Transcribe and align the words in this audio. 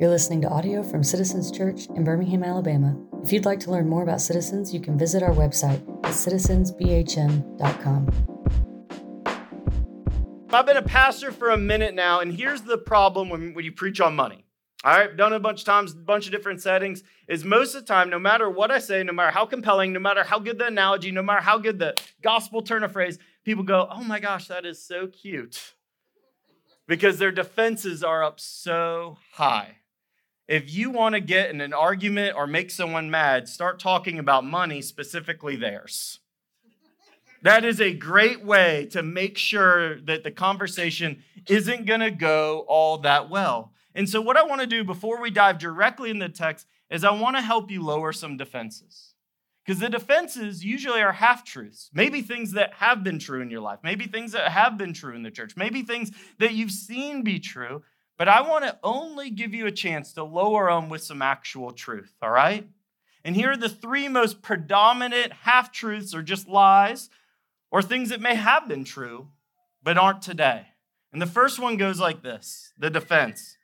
You're 0.00 0.10
listening 0.10 0.40
to 0.42 0.48
audio 0.48 0.84
from 0.84 1.02
Citizens 1.02 1.50
Church 1.50 1.88
in 1.88 2.04
Birmingham, 2.04 2.44
Alabama. 2.44 2.96
If 3.24 3.32
you'd 3.32 3.44
like 3.44 3.58
to 3.60 3.72
learn 3.72 3.88
more 3.88 4.04
about 4.04 4.20
Citizens, 4.20 4.72
you 4.72 4.78
can 4.78 4.96
visit 4.96 5.24
our 5.24 5.32
website 5.32 5.80
at 6.04 6.12
citizensbhm.com. 6.12 8.06
I've 10.52 10.66
been 10.66 10.76
a 10.76 10.82
pastor 10.82 11.32
for 11.32 11.50
a 11.50 11.58
minute 11.58 11.96
now, 11.96 12.20
and 12.20 12.32
here's 12.32 12.62
the 12.62 12.78
problem 12.78 13.28
when, 13.28 13.54
when 13.54 13.64
you 13.64 13.72
preach 13.72 14.00
on 14.00 14.14
money. 14.14 14.44
All 14.84 14.96
right, 14.96 15.16
done 15.16 15.32
a 15.32 15.40
bunch 15.40 15.62
of 15.62 15.66
times, 15.66 15.90
a 15.94 15.96
bunch 15.96 16.26
of 16.26 16.32
different 16.32 16.62
settings. 16.62 17.02
Is 17.26 17.44
most 17.44 17.74
of 17.74 17.80
the 17.80 17.86
time, 17.88 18.08
no 18.08 18.20
matter 18.20 18.48
what 18.48 18.70
I 18.70 18.78
say, 18.78 19.02
no 19.02 19.12
matter 19.12 19.32
how 19.32 19.46
compelling, 19.46 19.92
no 19.92 19.98
matter 19.98 20.22
how 20.22 20.38
good 20.38 20.58
the 20.58 20.66
analogy, 20.66 21.10
no 21.10 21.24
matter 21.24 21.42
how 21.42 21.58
good 21.58 21.80
the 21.80 22.00
gospel 22.22 22.62
turn 22.62 22.84
of 22.84 22.92
phrase, 22.92 23.18
people 23.44 23.64
go, 23.64 23.88
"Oh 23.90 24.04
my 24.04 24.20
gosh, 24.20 24.46
that 24.46 24.64
is 24.64 24.80
so 24.80 25.08
cute," 25.08 25.74
because 26.86 27.18
their 27.18 27.32
defenses 27.32 28.04
are 28.04 28.22
up 28.22 28.38
so 28.38 29.18
high. 29.32 29.78
If 30.48 30.72
you 30.72 30.90
want 30.90 31.14
to 31.14 31.20
get 31.20 31.50
in 31.50 31.60
an 31.60 31.74
argument 31.74 32.34
or 32.34 32.46
make 32.46 32.70
someone 32.70 33.10
mad, 33.10 33.48
start 33.48 33.78
talking 33.78 34.18
about 34.18 34.46
money, 34.46 34.80
specifically 34.80 35.56
theirs. 35.56 36.20
That 37.42 37.66
is 37.66 37.82
a 37.82 37.92
great 37.92 38.42
way 38.42 38.88
to 38.92 39.02
make 39.02 39.36
sure 39.36 40.00
that 40.00 40.24
the 40.24 40.30
conversation 40.30 41.22
isn't 41.48 41.84
going 41.84 42.00
to 42.00 42.10
go 42.10 42.64
all 42.66 42.98
that 42.98 43.28
well. 43.28 43.72
And 43.94 44.08
so, 44.08 44.22
what 44.22 44.38
I 44.38 44.42
want 44.42 44.62
to 44.62 44.66
do 44.66 44.84
before 44.84 45.20
we 45.20 45.30
dive 45.30 45.58
directly 45.58 46.10
in 46.10 46.18
the 46.18 46.28
text 46.30 46.66
is 46.90 47.04
I 47.04 47.10
want 47.10 47.36
to 47.36 47.42
help 47.42 47.70
you 47.70 47.82
lower 47.82 48.12
some 48.12 48.36
defenses. 48.36 49.14
Because 49.64 49.80
the 49.80 49.90
defenses 49.90 50.64
usually 50.64 51.02
are 51.02 51.12
half 51.12 51.44
truths, 51.44 51.90
maybe 51.92 52.22
things 52.22 52.52
that 52.52 52.72
have 52.74 53.04
been 53.04 53.18
true 53.18 53.42
in 53.42 53.50
your 53.50 53.60
life, 53.60 53.80
maybe 53.84 54.06
things 54.06 54.32
that 54.32 54.50
have 54.50 54.78
been 54.78 54.94
true 54.94 55.14
in 55.14 55.22
the 55.22 55.30
church, 55.30 55.58
maybe 55.58 55.82
things 55.82 56.10
that 56.38 56.54
you've 56.54 56.70
seen 56.70 57.22
be 57.22 57.38
true, 57.38 57.82
but 58.18 58.28
I 58.28 58.42
want 58.42 58.64
to 58.64 58.78
only 58.82 59.30
give 59.30 59.54
you 59.54 59.66
a 59.66 59.72
chance 59.72 60.12
to 60.14 60.24
lower 60.24 60.70
them 60.70 60.88
with 60.88 61.02
some 61.02 61.22
actual 61.22 61.70
truth, 61.70 62.12
all 62.20 62.30
right? 62.30 62.68
And 63.24 63.34
here 63.34 63.52
are 63.52 63.56
the 63.56 63.68
three 63.68 64.08
most 64.08 64.42
predominant 64.42 65.32
half 65.32 65.72
truths 65.72 66.14
or 66.14 66.22
just 66.22 66.48
lies 66.48 67.08
or 67.70 67.80
things 67.80 68.10
that 68.10 68.20
may 68.20 68.34
have 68.34 68.68
been 68.68 68.84
true 68.84 69.28
but 69.82 69.96
aren't 69.96 70.20
today. 70.20 70.66
And 71.12 71.22
the 71.22 71.26
first 71.26 71.58
one 71.58 71.76
goes 71.76 72.00
like 72.00 72.22
this 72.22 72.72
the 72.76 72.90
defense. 72.90 73.56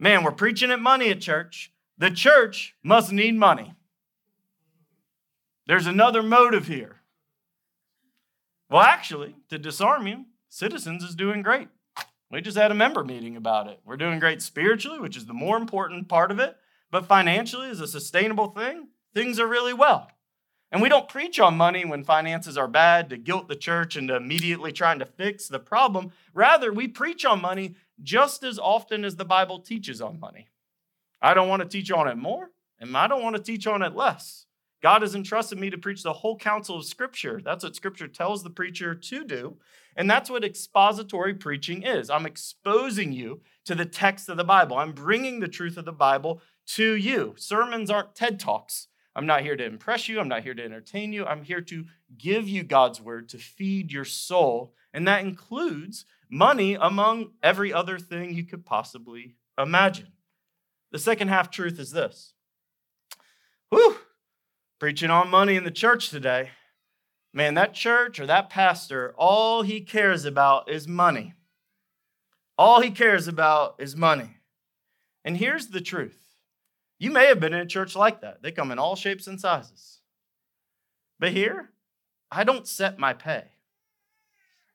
Man, 0.00 0.24
we're 0.24 0.32
preaching 0.32 0.70
at 0.70 0.80
money 0.80 1.10
at 1.10 1.20
church. 1.20 1.70
The 1.96 2.10
church 2.10 2.74
must 2.82 3.12
need 3.12 3.36
money. 3.36 3.74
There's 5.66 5.86
another 5.86 6.22
motive 6.22 6.66
here. 6.66 7.02
Well, 8.68 8.82
actually, 8.82 9.36
to 9.50 9.58
disarm 9.58 10.06
you, 10.06 10.24
Citizens 10.54 11.02
is 11.02 11.16
doing 11.16 11.42
great. 11.42 11.66
We 12.34 12.40
just 12.40 12.58
had 12.58 12.72
a 12.72 12.74
member 12.74 13.04
meeting 13.04 13.36
about 13.36 13.68
it. 13.68 13.78
We're 13.84 13.96
doing 13.96 14.18
great 14.18 14.42
spiritually, 14.42 14.98
which 14.98 15.16
is 15.16 15.26
the 15.26 15.32
more 15.32 15.56
important 15.56 16.08
part 16.08 16.32
of 16.32 16.40
it, 16.40 16.56
but 16.90 17.06
financially, 17.06 17.70
as 17.70 17.80
a 17.80 17.86
sustainable 17.86 18.48
thing, 18.48 18.88
things 19.14 19.38
are 19.38 19.46
really 19.46 19.72
well. 19.72 20.10
And 20.72 20.82
we 20.82 20.88
don't 20.88 21.08
preach 21.08 21.38
on 21.38 21.56
money 21.56 21.84
when 21.84 22.02
finances 22.02 22.58
are 22.58 22.66
bad 22.66 23.08
to 23.10 23.18
guilt 23.18 23.46
the 23.46 23.54
church 23.54 23.96
into 23.96 24.16
immediately 24.16 24.72
trying 24.72 24.98
to 24.98 25.06
fix 25.06 25.46
the 25.46 25.60
problem. 25.60 26.10
Rather, 26.32 26.72
we 26.72 26.88
preach 26.88 27.24
on 27.24 27.40
money 27.40 27.76
just 28.02 28.42
as 28.42 28.58
often 28.58 29.04
as 29.04 29.14
the 29.14 29.24
Bible 29.24 29.60
teaches 29.60 30.00
on 30.00 30.18
money. 30.18 30.48
I 31.22 31.34
don't 31.34 31.48
want 31.48 31.62
to 31.62 31.68
teach 31.68 31.92
on 31.92 32.08
it 32.08 32.16
more, 32.16 32.50
and 32.80 32.96
I 32.96 33.06
don't 33.06 33.22
want 33.22 33.36
to 33.36 33.42
teach 33.42 33.68
on 33.68 33.80
it 33.80 33.94
less. 33.94 34.46
God 34.82 35.02
has 35.02 35.14
entrusted 35.14 35.60
me 35.60 35.70
to 35.70 35.78
preach 35.78 36.02
the 36.02 36.12
whole 36.12 36.36
counsel 36.36 36.78
of 36.78 36.84
Scripture. 36.84 37.40
That's 37.44 37.62
what 37.62 37.76
Scripture 37.76 38.08
tells 38.08 38.42
the 38.42 38.50
preacher 38.50 38.92
to 38.92 39.24
do. 39.24 39.56
And 39.96 40.10
that's 40.10 40.30
what 40.30 40.44
expository 40.44 41.34
preaching 41.34 41.82
is. 41.82 42.10
I'm 42.10 42.26
exposing 42.26 43.12
you 43.12 43.40
to 43.64 43.74
the 43.74 43.86
text 43.86 44.28
of 44.28 44.36
the 44.36 44.44
Bible, 44.44 44.76
I'm 44.76 44.92
bringing 44.92 45.40
the 45.40 45.48
truth 45.48 45.76
of 45.76 45.84
the 45.84 45.92
Bible 45.92 46.42
to 46.66 46.94
you. 46.94 47.34
Sermons 47.36 47.90
aren't 47.90 48.14
TED 48.14 48.38
Talks. 48.38 48.88
I'm 49.16 49.26
not 49.26 49.42
here 49.42 49.56
to 49.56 49.64
impress 49.64 50.08
you. 50.08 50.18
I'm 50.18 50.28
not 50.28 50.42
here 50.42 50.54
to 50.54 50.64
entertain 50.64 51.12
you. 51.12 51.24
I'm 51.24 51.44
here 51.44 51.60
to 51.60 51.84
give 52.18 52.48
you 52.48 52.64
God's 52.64 53.00
word 53.00 53.28
to 53.30 53.38
feed 53.38 53.92
your 53.92 54.04
soul. 54.04 54.74
And 54.92 55.06
that 55.06 55.24
includes 55.24 56.04
money 56.28 56.74
among 56.74 57.30
every 57.42 57.72
other 57.72 57.98
thing 57.98 58.34
you 58.34 58.44
could 58.44 58.66
possibly 58.66 59.36
imagine. 59.56 60.08
The 60.90 60.98
second 60.98 61.28
half 61.28 61.50
truth 61.50 61.78
is 61.78 61.92
this. 61.92 62.34
Whew, 63.70 63.96
preaching 64.78 65.10
on 65.10 65.30
money 65.30 65.54
in 65.54 65.64
the 65.64 65.70
church 65.70 66.10
today. 66.10 66.50
Man, 67.36 67.54
that 67.54 67.74
church 67.74 68.20
or 68.20 68.26
that 68.26 68.48
pastor, 68.48 69.12
all 69.18 69.62
he 69.62 69.80
cares 69.80 70.24
about 70.24 70.70
is 70.70 70.86
money. 70.86 71.34
All 72.56 72.80
he 72.80 72.92
cares 72.92 73.26
about 73.26 73.74
is 73.80 73.96
money. 73.96 74.36
And 75.24 75.36
here's 75.36 75.66
the 75.66 75.80
truth 75.80 76.20
you 76.96 77.10
may 77.10 77.26
have 77.26 77.40
been 77.40 77.52
in 77.52 77.60
a 77.60 77.66
church 77.66 77.96
like 77.96 78.20
that, 78.20 78.40
they 78.42 78.52
come 78.52 78.70
in 78.70 78.78
all 78.78 78.94
shapes 78.94 79.26
and 79.26 79.40
sizes. 79.40 79.98
But 81.18 81.32
here, 81.32 81.70
I 82.30 82.44
don't 82.44 82.68
set 82.68 83.00
my 83.00 83.12
pay. 83.12 83.44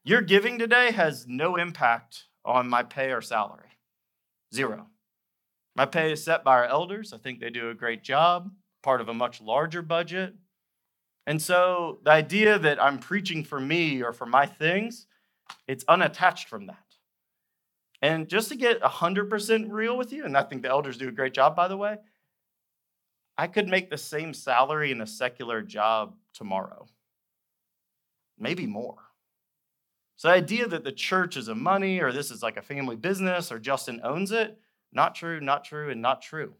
Your 0.03 0.21
giving 0.21 0.59
today 0.59 0.91
has 0.91 1.25
no 1.27 1.55
impact 1.55 2.25
on 2.43 2.67
my 2.67 2.83
pay 2.83 3.11
or 3.11 3.21
salary. 3.21 3.77
Zero. 4.53 4.87
My 5.77 5.85
pay 5.85 6.11
is 6.11 6.23
set 6.23 6.43
by 6.43 6.57
our 6.57 6.65
elders. 6.65 7.13
I 7.13 7.19
think 7.19 7.39
they 7.39 7.49
do 7.49 7.69
a 7.69 7.75
great 7.75 8.03
job, 8.03 8.51
part 8.83 8.99
of 8.99 9.07
a 9.07 9.13
much 9.13 9.39
larger 9.39 9.81
budget. 9.81 10.35
And 11.29 11.39
so 11.39 11.99
the 12.03 12.09
idea 12.09 12.57
that 12.57 12.81
I'm 12.81 12.97
preaching 12.97 13.43
for 13.43 13.59
me 13.59 14.01
or 14.01 14.13
for 14.13 14.25
my 14.25 14.47
things, 14.47 15.05
it's 15.67 15.85
unattached 15.87 16.49
from 16.49 16.65
that. 16.65 16.83
And 18.01 18.27
just 18.27 18.49
to 18.49 18.55
get 18.55 18.81
100% 18.81 19.67
real 19.69 19.95
with 19.95 20.11
you, 20.11 20.25
and 20.25 20.35
I 20.35 20.41
think 20.41 20.63
the 20.63 20.69
elders 20.69 20.97
do 20.97 21.07
a 21.07 21.11
great 21.11 21.35
job, 21.35 21.55
by 21.55 21.67
the 21.67 21.77
way, 21.77 21.97
I 23.37 23.45
could 23.45 23.67
make 23.67 23.91
the 23.91 23.97
same 23.97 24.33
salary 24.33 24.89
in 24.89 25.01
a 25.01 25.05
secular 25.05 25.61
job 25.61 26.15
tomorrow, 26.33 26.87
maybe 28.39 28.65
more. 28.65 28.97
So 30.15 30.29
the 30.29 30.33
idea 30.33 30.67
that 30.67 30.83
the 30.83 30.91
church 30.91 31.37
is 31.37 31.47
a 31.47 31.53
money 31.53 31.99
or 31.99 32.11
this 32.11 32.31
is 32.31 32.41
like 32.41 32.57
a 32.57 32.63
family 32.63 32.95
business 32.95 33.51
or 33.51 33.59
Justin 33.59 34.01
owns 34.03 34.31
it, 34.31 34.57
not 34.91 35.13
true, 35.13 35.39
not 35.39 35.63
true, 35.63 35.91
and 35.91 36.01
not 36.01 36.23
true. 36.23 36.55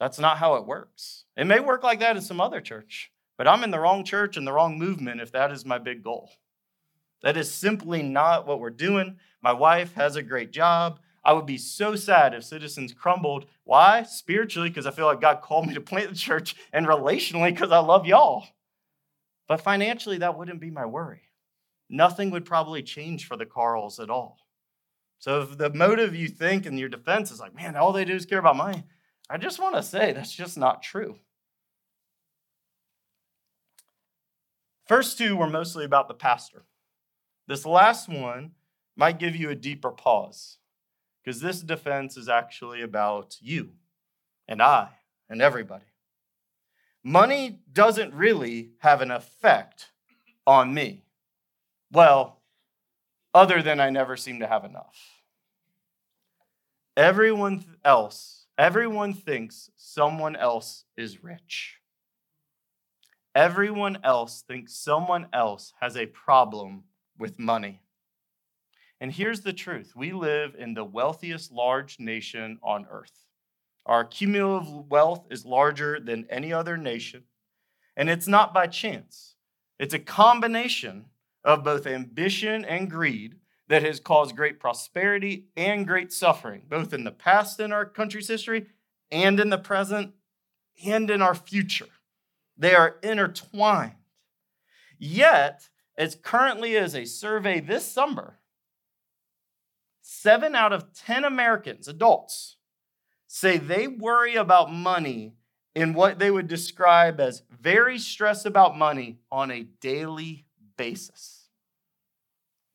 That's 0.00 0.18
not 0.18 0.38
how 0.38 0.56
it 0.56 0.66
works. 0.66 1.26
It 1.36 1.46
may 1.46 1.60
work 1.60 1.84
like 1.84 2.00
that 2.00 2.16
in 2.16 2.22
some 2.22 2.40
other 2.40 2.60
church. 2.60 3.12
But 3.38 3.48
I'm 3.48 3.64
in 3.64 3.70
the 3.70 3.80
wrong 3.80 4.04
church 4.04 4.36
and 4.36 4.46
the 4.46 4.52
wrong 4.52 4.78
movement 4.78 5.22
if 5.22 5.32
that 5.32 5.52
is 5.52 5.64
my 5.64 5.78
big 5.78 6.02
goal. 6.02 6.30
That 7.22 7.36
is 7.36 7.50
simply 7.50 8.02
not 8.02 8.46
what 8.46 8.60
we're 8.60 8.70
doing. 8.70 9.16
My 9.40 9.52
wife 9.52 9.94
has 9.94 10.16
a 10.16 10.22
great 10.22 10.52
job. 10.52 11.00
I 11.24 11.32
would 11.32 11.46
be 11.46 11.58
so 11.58 11.94
sad 11.94 12.34
if 12.34 12.44
citizens 12.44 12.92
crumbled. 12.92 13.46
Why? 13.64 14.02
Spiritually, 14.02 14.68
because 14.68 14.86
I 14.86 14.90
feel 14.90 15.06
like 15.06 15.20
God 15.20 15.40
called 15.40 15.66
me 15.66 15.74
to 15.74 15.80
plant 15.80 16.10
the 16.10 16.16
church, 16.16 16.56
and 16.72 16.86
relationally, 16.86 17.50
because 17.50 17.72
I 17.72 17.78
love 17.78 18.06
y'all. 18.06 18.46
But 19.46 19.60
financially, 19.60 20.18
that 20.18 20.36
wouldn't 20.36 20.60
be 20.60 20.70
my 20.70 20.86
worry. 20.86 21.22
Nothing 21.88 22.30
would 22.30 22.44
probably 22.44 22.82
change 22.82 23.26
for 23.26 23.36
the 23.36 23.46
Carls 23.46 23.98
at 23.98 24.10
all. 24.10 24.38
So 25.18 25.42
if 25.42 25.58
the 25.58 25.70
motive 25.70 26.14
you 26.14 26.28
think 26.28 26.66
in 26.66 26.78
your 26.78 26.88
defense 26.88 27.30
is 27.30 27.40
like, 27.40 27.54
man, 27.54 27.76
all 27.76 27.92
they 27.92 28.04
do 28.04 28.14
is 28.14 28.26
care 28.26 28.38
about 28.38 28.56
money, 28.56 28.84
I 29.28 29.38
just 29.38 29.60
want 29.60 29.74
to 29.74 29.82
say 29.82 30.12
that's 30.12 30.32
just 30.32 30.56
not 30.56 30.82
true. 30.82 31.18
First 34.88 35.18
two 35.18 35.36
were 35.36 35.46
mostly 35.46 35.84
about 35.84 36.08
the 36.08 36.14
pastor. 36.14 36.64
This 37.46 37.66
last 37.66 38.08
one 38.08 38.52
might 38.96 39.18
give 39.18 39.36
you 39.36 39.50
a 39.50 39.54
deeper 39.54 39.90
pause 39.90 40.56
because 41.22 41.42
this 41.42 41.60
defense 41.60 42.16
is 42.16 42.28
actually 42.28 42.80
about 42.80 43.36
you 43.40 43.72
and 44.48 44.62
I 44.62 44.88
and 45.28 45.42
everybody. 45.42 45.84
Money 47.04 47.60
doesn't 47.70 48.14
really 48.14 48.70
have 48.78 49.02
an 49.02 49.10
effect 49.10 49.90
on 50.46 50.72
me. 50.72 51.04
Well, 51.92 52.40
other 53.34 53.62
than 53.62 53.80
I 53.80 53.90
never 53.90 54.16
seem 54.16 54.40
to 54.40 54.46
have 54.46 54.64
enough. 54.64 54.96
Everyone 56.96 57.64
else, 57.84 58.46
everyone 58.56 59.12
thinks 59.12 59.70
someone 59.76 60.34
else 60.34 60.84
is 60.96 61.22
rich. 61.22 61.77
Everyone 63.38 63.98
else 64.02 64.42
thinks 64.48 64.74
someone 64.74 65.28
else 65.32 65.72
has 65.80 65.96
a 65.96 66.06
problem 66.06 66.82
with 67.16 67.38
money. 67.38 67.82
And 69.00 69.12
here's 69.12 69.42
the 69.42 69.52
truth 69.52 69.92
we 69.94 70.10
live 70.10 70.56
in 70.58 70.74
the 70.74 70.82
wealthiest 70.82 71.52
large 71.52 72.00
nation 72.00 72.58
on 72.64 72.88
earth. 72.90 73.26
Our 73.86 74.04
cumulative 74.04 74.90
wealth 74.90 75.28
is 75.30 75.46
larger 75.46 76.00
than 76.00 76.26
any 76.28 76.52
other 76.52 76.76
nation. 76.76 77.22
And 77.96 78.10
it's 78.10 78.26
not 78.26 78.52
by 78.52 78.66
chance, 78.66 79.36
it's 79.78 79.94
a 79.94 80.00
combination 80.00 81.04
of 81.44 81.62
both 81.62 81.86
ambition 81.86 82.64
and 82.64 82.90
greed 82.90 83.36
that 83.68 83.84
has 83.84 84.00
caused 84.00 84.34
great 84.34 84.58
prosperity 84.58 85.46
and 85.56 85.86
great 85.86 86.12
suffering, 86.12 86.62
both 86.68 86.92
in 86.92 87.04
the 87.04 87.12
past 87.12 87.60
in 87.60 87.70
our 87.70 87.84
country's 87.84 88.26
history 88.26 88.66
and 89.12 89.38
in 89.38 89.50
the 89.50 89.58
present 89.58 90.14
and 90.84 91.08
in 91.08 91.22
our 91.22 91.36
future. 91.36 91.86
They 92.58 92.74
are 92.74 92.96
intertwined. 93.02 93.92
Yet, 94.98 95.68
as 95.96 96.16
currently 96.16 96.76
as 96.76 96.94
a 96.94 97.04
survey 97.04 97.60
this 97.60 97.90
summer, 97.90 98.40
seven 100.02 100.54
out 100.54 100.72
of 100.72 100.92
10 100.92 101.24
Americans, 101.24 101.86
adults, 101.86 102.56
say 103.28 103.58
they 103.58 103.86
worry 103.86 104.34
about 104.34 104.72
money 104.72 105.34
in 105.74 105.94
what 105.94 106.18
they 106.18 106.30
would 106.30 106.48
describe 106.48 107.20
as 107.20 107.42
very 107.50 107.98
stressed 107.98 108.46
about 108.46 108.76
money 108.76 109.20
on 109.30 109.50
a 109.50 109.62
daily 109.80 110.46
basis. 110.76 111.48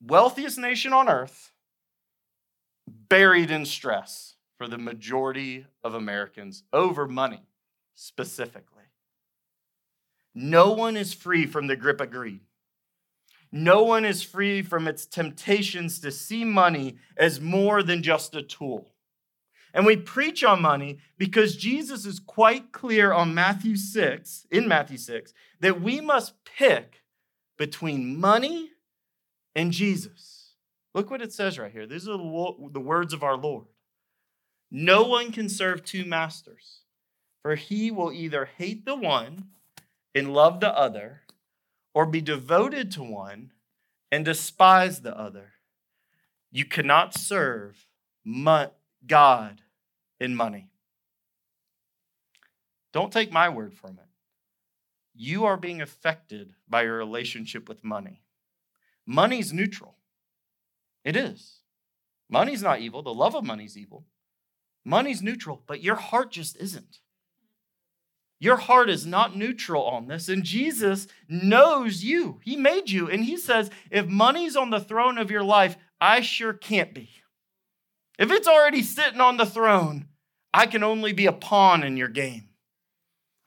Wealthiest 0.00 0.58
nation 0.58 0.92
on 0.92 1.08
earth, 1.08 1.52
buried 2.86 3.50
in 3.50 3.66
stress 3.66 4.36
for 4.56 4.68
the 4.68 4.78
majority 4.78 5.66
of 5.82 5.94
Americans 5.94 6.62
over 6.72 7.06
money 7.06 7.42
specifically. 7.94 8.73
No 10.34 10.72
one 10.72 10.96
is 10.96 11.14
free 11.14 11.46
from 11.46 11.66
the 11.68 11.76
grip 11.76 12.00
of 12.00 12.10
greed. 12.10 12.40
No 13.52 13.84
one 13.84 14.04
is 14.04 14.22
free 14.22 14.62
from 14.62 14.88
its 14.88 15.06
temptations 15.06 16.00
to 16.00 16.10
see 16.10 16.44
money 16.44 16.96
as 17.16 17.40
more 17.40 17.84
than 17.84 18.02
just 18.02 18.34
a 18.34 18.42
tool. 18.42 18.90
And 19.72 19.86
we 19.86 19.96
preach 19.96 20.42
on 20.42 20.60
money 20.60 20.98
because 21.18 21.56
Jesus 21.56 22.04
is 22.04 22.18
quite 22.18 22.72
clear 22.72 23.12
on 23.12 23.34
Matthew 23.34 23.76
6, 23.76 24.46
in 24.50 24.66
Matthew 24.66 24.98
6, 24.98 25.32
that 25.60 25.80
we 25.80 26.00
must 26.00 26.34
pick 26.44 27.02
between 27.56 28.18
money 28.18 28.70
and 29.54 29.70
Jesus. 29.70 30.54
Look 30.94 31.10
what 31.10 31.22
it 31.22 31.32
says 31.32 31.58
right 31.58 31.72
here. 31.72 31.86
These 31.86 32.08
are 32.08 32.18
the 32.18 32.80
words 32.80 33.12
of 33.12 33.22
our 33.22 33.36
Lord. 33.36 33.66
No 34.70 35.04
one 35.04 35.30
can 35.30 35.48
serve 35.48 35.84
two 35.84 36.04
masters, 36.04 36.80
for 37.42 37.54
he 37.54 37.92
will 37.92 38.12
either 38.12 38.48
hate 38.56 38.84
the 38.84 38.96
one 38.96 39.48
and 40.14 40.32
love 40.32 40.60
the 40.60 40.76
other, 40.76 41.22
or 41.94 42.06
be 42.06 42.20
devoted 42.20 42.90
to 42.92 43.02
one 43.02 43.52
and 44.10 44.24
despise 44.24 45.00
the 45.00 45.16
other. 45.18 45.52
You 46.50 46.64
cannot 46.64 47.14
serve 47.14 47.86
God 49.06 49.62
in 50.20 50.36
money. 50.36 50.70
Don't 52.92 53.12
take 53.12 53.32
my 53.32 53.48
word 53.48 53.74
from 53.74 53.98
it. 53.98 54.08
You 55.16 55.44
are 55.44 55.56
being 55.56 55.82
affected 55.82 56.54
by 56.68 56.82
your 56.82 56.96
relationship 56.96 57.68
with 57.68 57.84
money. 57.84 58.22
Money's 59.06 59.52
neutral. 59.52 59.96
It 61.04 61.16
is. 61.16 61.60
Money's 62.28 62.62
not 62.62 62.80
evil. 62.80 63.02
The 63.02 63.12
love 63.12 63.34
of 63.34 63.44
money's 63.44 63.76
evil. 63.76 64.06
Money's 64.84 65.22
neutral, 65.22 65.62
but 65.66 65.82
your 65.82 65.96
heart 65.96 66.30
just 66.30 66.56
isn't. 66.56 67.00
Your 68.40 68.56
heart 68.56 68.90
is 68.90 69.06
not 69.06 69.36
neutral 69.36 69.84
on 69.84 70.06
this. 70.06 70.28
And 70.28 70.44
Jesus 70.44 71.06
knows 71.28 72.04
you. 72.04 72.40
He 72.42 72.56
made 72.56 72.90
you. 72.90 73.08
And 73.08 73.24
He 73.24 73.36
says, 73.36 73.70
if 73.90 74.06
money's 74.06 74.56
on 74.56 74.70
the 74.70 74.80
throne 74.80 75.18
of 75.18 75.30
your 75.30 75.44
life, 75.44 75.76
I 76.00 76.20
sure 76.20 76.52
can't 76.52 76.92
be. 76.92 77.10
If 78.18 78.30
it's 78.30 78.48
already 78.48 78.82
sitting 78.82 79.20
on 79.20 79.36
the 79.36 79.46
throne, 79.46 80.08
I 80.52 80.66
can 80.66 80.82
only 80.82 81.12
be 81.12 81.26
a 81.26 81.32
pawn 81.32 81.82
in 81.82 81.96
your 81.96 82.08
game. 82.08 82.48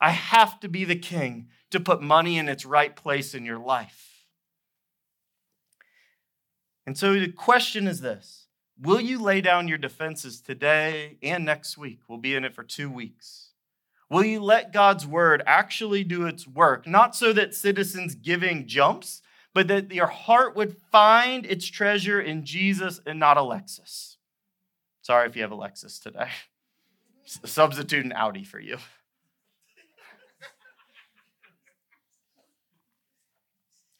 I 0.00 0.10
have 0.10 0.60
to 0.60 0.68
be 0.68 0.84
the 0.84 0.96
king 0.96 1.48
to 1.70 1.80
put 1.80 2.02
money 2.02 2.38
in 2.38 2.48
its 2.48 2.66
right 2.66 2.94
place 2.94 3.34
in 3.34 3.44
your 3.44 3.58
life. 3.58 4.26
And 6.86 6.96
so 6.96 7.12
the 7.14 7.32
question 7.32 7.86
is 7.86 8.00
this 8.00 8.46
Will 8.80 9.00
you 9.00 9.20
lay 9.20 9.40
down 9.40 9.68
your 9.68 9.78
defenses 9.78 10.40
today 10.40 11.18
and 11.22 11.44
next 11.44 11.76
week? 11.76 12.00
We'll 12.08 12.18
be 12.18 12.34
in 12.34 12.44
it 12.44 12.54
for 12.54 12.62
two 12.62 12.90
weeks. 12.90 13.47
Will 14.10 14.24
you 14.24 14.40
let 14.40 14.72
God's 14.72 15.06
word 15.06 15.42
actually 15.46 16.02
do 16.02 16.26
its 16.26 16.46
work? 16.46 16.86
Not 16.86 17.14
so 17.14 17.32
that 17.34 17.54
citizens 17.54 18.14
giving 18.14 18.66
jumps, 18.66 19.22
but 19.52 19.68
that 19.68 19.92
your 19.92 20.06
heart 20.06 20.56
would 20.56 20.76
find 20.90 21.44
its 21.44 21.66
treasure 21.66 22.20
in 22.20 22.44
Jesus 22.44 23.00
and 23.04 23.18
not 23.18 23.36
a 23.36 23.40
Lexus. 23.40 24.16
Sorry 25.02 25.28
if 25.28 25.36
you 25.36 25.42
have 25.42 25.52
a 25.52 25.56
Lexus 25.56 26.00
today. 26.02 26.28
substitute 27.44 28.04
an 28.04 28.12
Audi 28.12 28.44
for 28.44 28.60
you. 28.60 28.78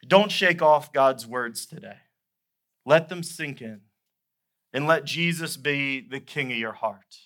Don't 0.06 0.32
shake 0.32 0.62
off 0.62 0.92
God's 0.92 1.26
words 1.26 1.66
today. 1.66 1.98
Let 2.86 3.10
them 3.10 3.22
sink 3.22 3.60
in 3.60 3.82
and 4.72 4.86
let 4.86 5.04
Jesus 5.04 5.58
be 5.58 6.00
the 6.00 6.20
king 6.20 6.50
of 6.50 6.56
your 6.56 6.72
heart. 6.72 7.18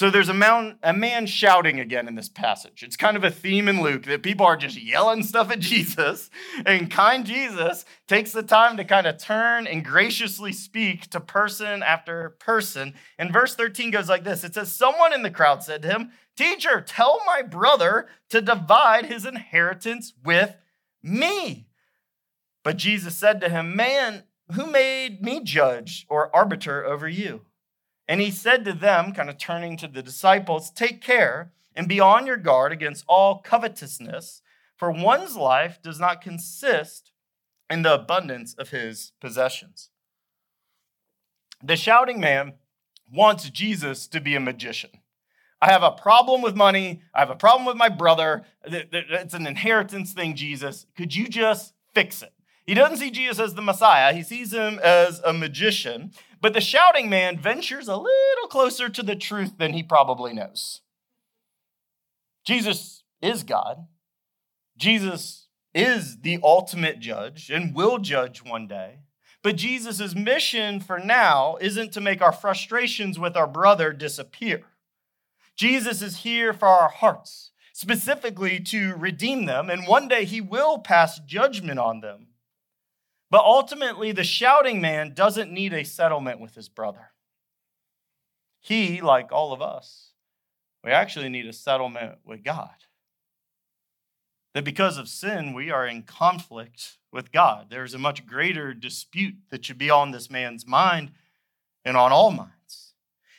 So 0.00 0.08
there's 0.08 0.30
a 0.30 0.78
a 0.82 0.94
man 0.94 1.26
shouting 1.26 1.78
again 1.78 2.08
in 2.08 2.14
this 2.14 2.30
passage. 2.30 2.82
It's 2.82 2.96
kind 2.96 3.18
of 3.18 3.24
a 3.24 3.30
theme 3.30 3.68
in 3.68 3.82
Luke 3.82 4.04
that 4.04 4.22
people 4.22 4.46
are 4.46 4.56
just 4.56 4.82
yelling 4.82 5.22
stuff 5.22 5.50
at 5.50 5.60
Jesus, 5.60 6.30
and 6.64 6.90
kind 6.90 7.26
Jesus 7.26 7.84
takes 8.08 8.32
the 8.32 8.42
time 8.42 8.78
to 8.78 8.84
kind 8.86 9.06
of 9.06 9.18
turn 9.18 9.66
and 9.66 9.84
graciously 9.84 10.54
speak 10.54 11.10
to 11.10 11.20
person 11.20 11.82
after 11.82 12.30
person. 12.40 12.94
And 13.18 13.30
verse 13.30 13.54
13 13.54 13.90
goes 13.90 14.08
like 14.08 14.24
this 14.24 14.42
It 14.42 14.54
says, 14.54 14.72
Someone 14.72 15.12
in 15.12 15.20
the 15.20 15.30
crowd 15.30 15.62
said 15.62 15.82
to 15.82 15.88
him, 15.88 16.12
Teacher, 16.34 16.80
tell 16.80 17.20
my 17.26 17.42
brother 17.42 18.08
to 18.30 18.40
divide 18.40 19.04
his 19.04 19.26
inheritance 19.26 20.14
with 20.24 20.56
me. 21.02 21.66
But 22.64 22.78
Jesus 22.78 23.16
said 23.16 23.42
to 23.42 23.50
him, 23.50 23.76
Man, 23.76 24.22
who 24.52 24.64
made 24.64 25.20
me 25.20 25.44
judge 25.44 26.06
or 26.08 26.34
arbiter 26.34 26.86
over 26.86 27.06
you? 27.06 27.42
And 28.10 28.20
he 28.20 28.32
said 28.32 28.64
to 28.64 28.72
them, 28.72 29.12
kind 29.12 29.30
of 29.30 29.38
turning 29.38 29.76
to 29.76 29.86
the 29.86 30.02
disciples, 30.02 30.72
Take 30.72 31.00
care 31.00 31.52
and 31.76 31.86
be 31.86 32.00
on 32.00 32.26
your 32.26 32.36
guard 32.36 32.72
against 32.72 33.04
all 33.06 33.38
covetousness, 33.38 34.42
for 34.76 34.90
one's 34.90 35.36
life 35.36 35.80
does 35.80 36.00
not 36.00 36.20
consist 36.20 37.12
in 37.70 37.82
the 37.82 37.94
abundance 37.94 38.52
of 38.54 38.70
his 38.70 39.12
possessions. 39.20 39.90
The 41.62 41.76
shouting 41.76 42.18
man 42.18 42.54
wants 43.12 43.48
Jesus 43.48 44.08
to 44.08 44.20
be 44.20 44.34
a 44.34 44.40
magician. 44.40 44.90
I 45.62 45.70
have 45.70 45.84
a 45.84 45.92
problem 45.92 46.42
with 46.42 46.56
money. 46.56 47.02
I 47.14 47.20
have 47.20 47.30
a 47.30 47.36
problem 47.36 47.64
with 47.64 47.76
my 47.76 47.90
brother. 47.90 48.44
It's 48.64 49.34
an 49.34 49.46
inheritance 49.46 50.14
thing, 50.14 50.34
Jesus. 50.34 50.86
Could 50.96 51.14
you 51.14 51.28
just 51.28 51.74
fix 51.94 52.22
it? 52.22 52.32
He 52.66 52.74
doesn't 52.74 52.98
see 52.98 53.10
Jesus 53.12 53.38
as 53.38 53.54
the 53.54 53.62
Messiah, 53.62 54.12
he 54.12 54.22
sees 54.24 54.52
him 54.52 54.80
as 54.82 55.20
a 55.20 55.32
magician. 55.32 56.12
But 56.40 56.54
the 56.54 56.60
shouting 56.60 57.10
man 57.10 57.38
ventures 57.38 57.88
a 57.88 57.96
little 57.96 58.48
closer 58.48 58.88
to 58.88 59.02
the 59.02 59.16
truth 59.16 59.58
than 59.58 59.72
he 59.72 59.82
probably 59.82 60.32
knows. 60.32 60.80
Jesus 62.46 63.02
is 63.20 63.42
God. 63.42 63.86
Jesus 64.76 65.48
is 65.74 66.20
the 66.22 66.38
ultimate 66.42 66.98
judge 66.98 67.50
and 67.50 67.74
will 67.74 67.98
judge 67.98 68.42
one 68.42 68.66
day. 68.66 69.00
But 69.42 69.56
Jesus' 69.56 70.14
mission 70.14 70.80
for 70.80 70.98
now 70.98 71.56
isn't 71.60 71.92
to 71.92 72.00
make 72.00 72.20
our 72.20 72.32
frustrations 72.32 73.18
with 73.18 73.36
our 73.36 73.46
brother 73.46 73.92
disappear. 73.92 74.62
Jesus 75.56 76.02
is 76.02 76.18
here 76.18 76.52
for 76.52 76.68
our 76.68 76.88
hearts, 76.88 77.50
specifically 77.72 78.60
to 78.60 78.94
redeem 78.96 79.44
them, 79.44 79.68
and 79.68 79.86
one 79.86 80.08
day 80.08 80.24
he 80.24 80.40
will 80.40 80.78
pass 80.78 81.20
judgment 81.20 81.78
on 81.78 82.00
them. 82.00 82.28
But 83.30 83.44
ultimately, 83.44 84.12
the 84.12 84.24
shouting 84.24 84.80
man 84.80 85.14
doesn't 85.14 85.52
need 85.52 85.72
a 85.72 85.84
settlement 85.84 86.40
with 86.40 86.56
his 86.56 86.68
brother. 86.68 87.12
He, 88.60 89.00
like 89.00 89.32
all 89.32 89.52
of 89.52 89.62
us, 89.62 90.10
we 90.82 90.90
actually 90.90 91.28
need 91.28 91.46
a 91.46 91.52
settlement 91.52 92.18
with 92.24 92.42
God. 92.42 92.74
That 94.54 94.64
because 94.64 94.98
of 94.98 95.08
sin, 95.08 95.54
we 95.54 95.70
are 95.70 95.86
in 95.86 96.02
conflict 96.02 96.98
with 97.12 97.30
God. 97.30 97.66
There's 97.70 97.94
a 97.94 97.98
much 97.98 98.26
greater 98.26 98.74
dispute 98.74 99.36
that 99.50 99.64
should 99.64 99.78
be 99.78 99.90
on 99.90 100.10
this 100.10 100.28
man's 100.28 100.66
mind 100.66 101.12
and 101.84 101.96
on 101.96 102.10
all 102.10 102.32
minds. 102.32 102.89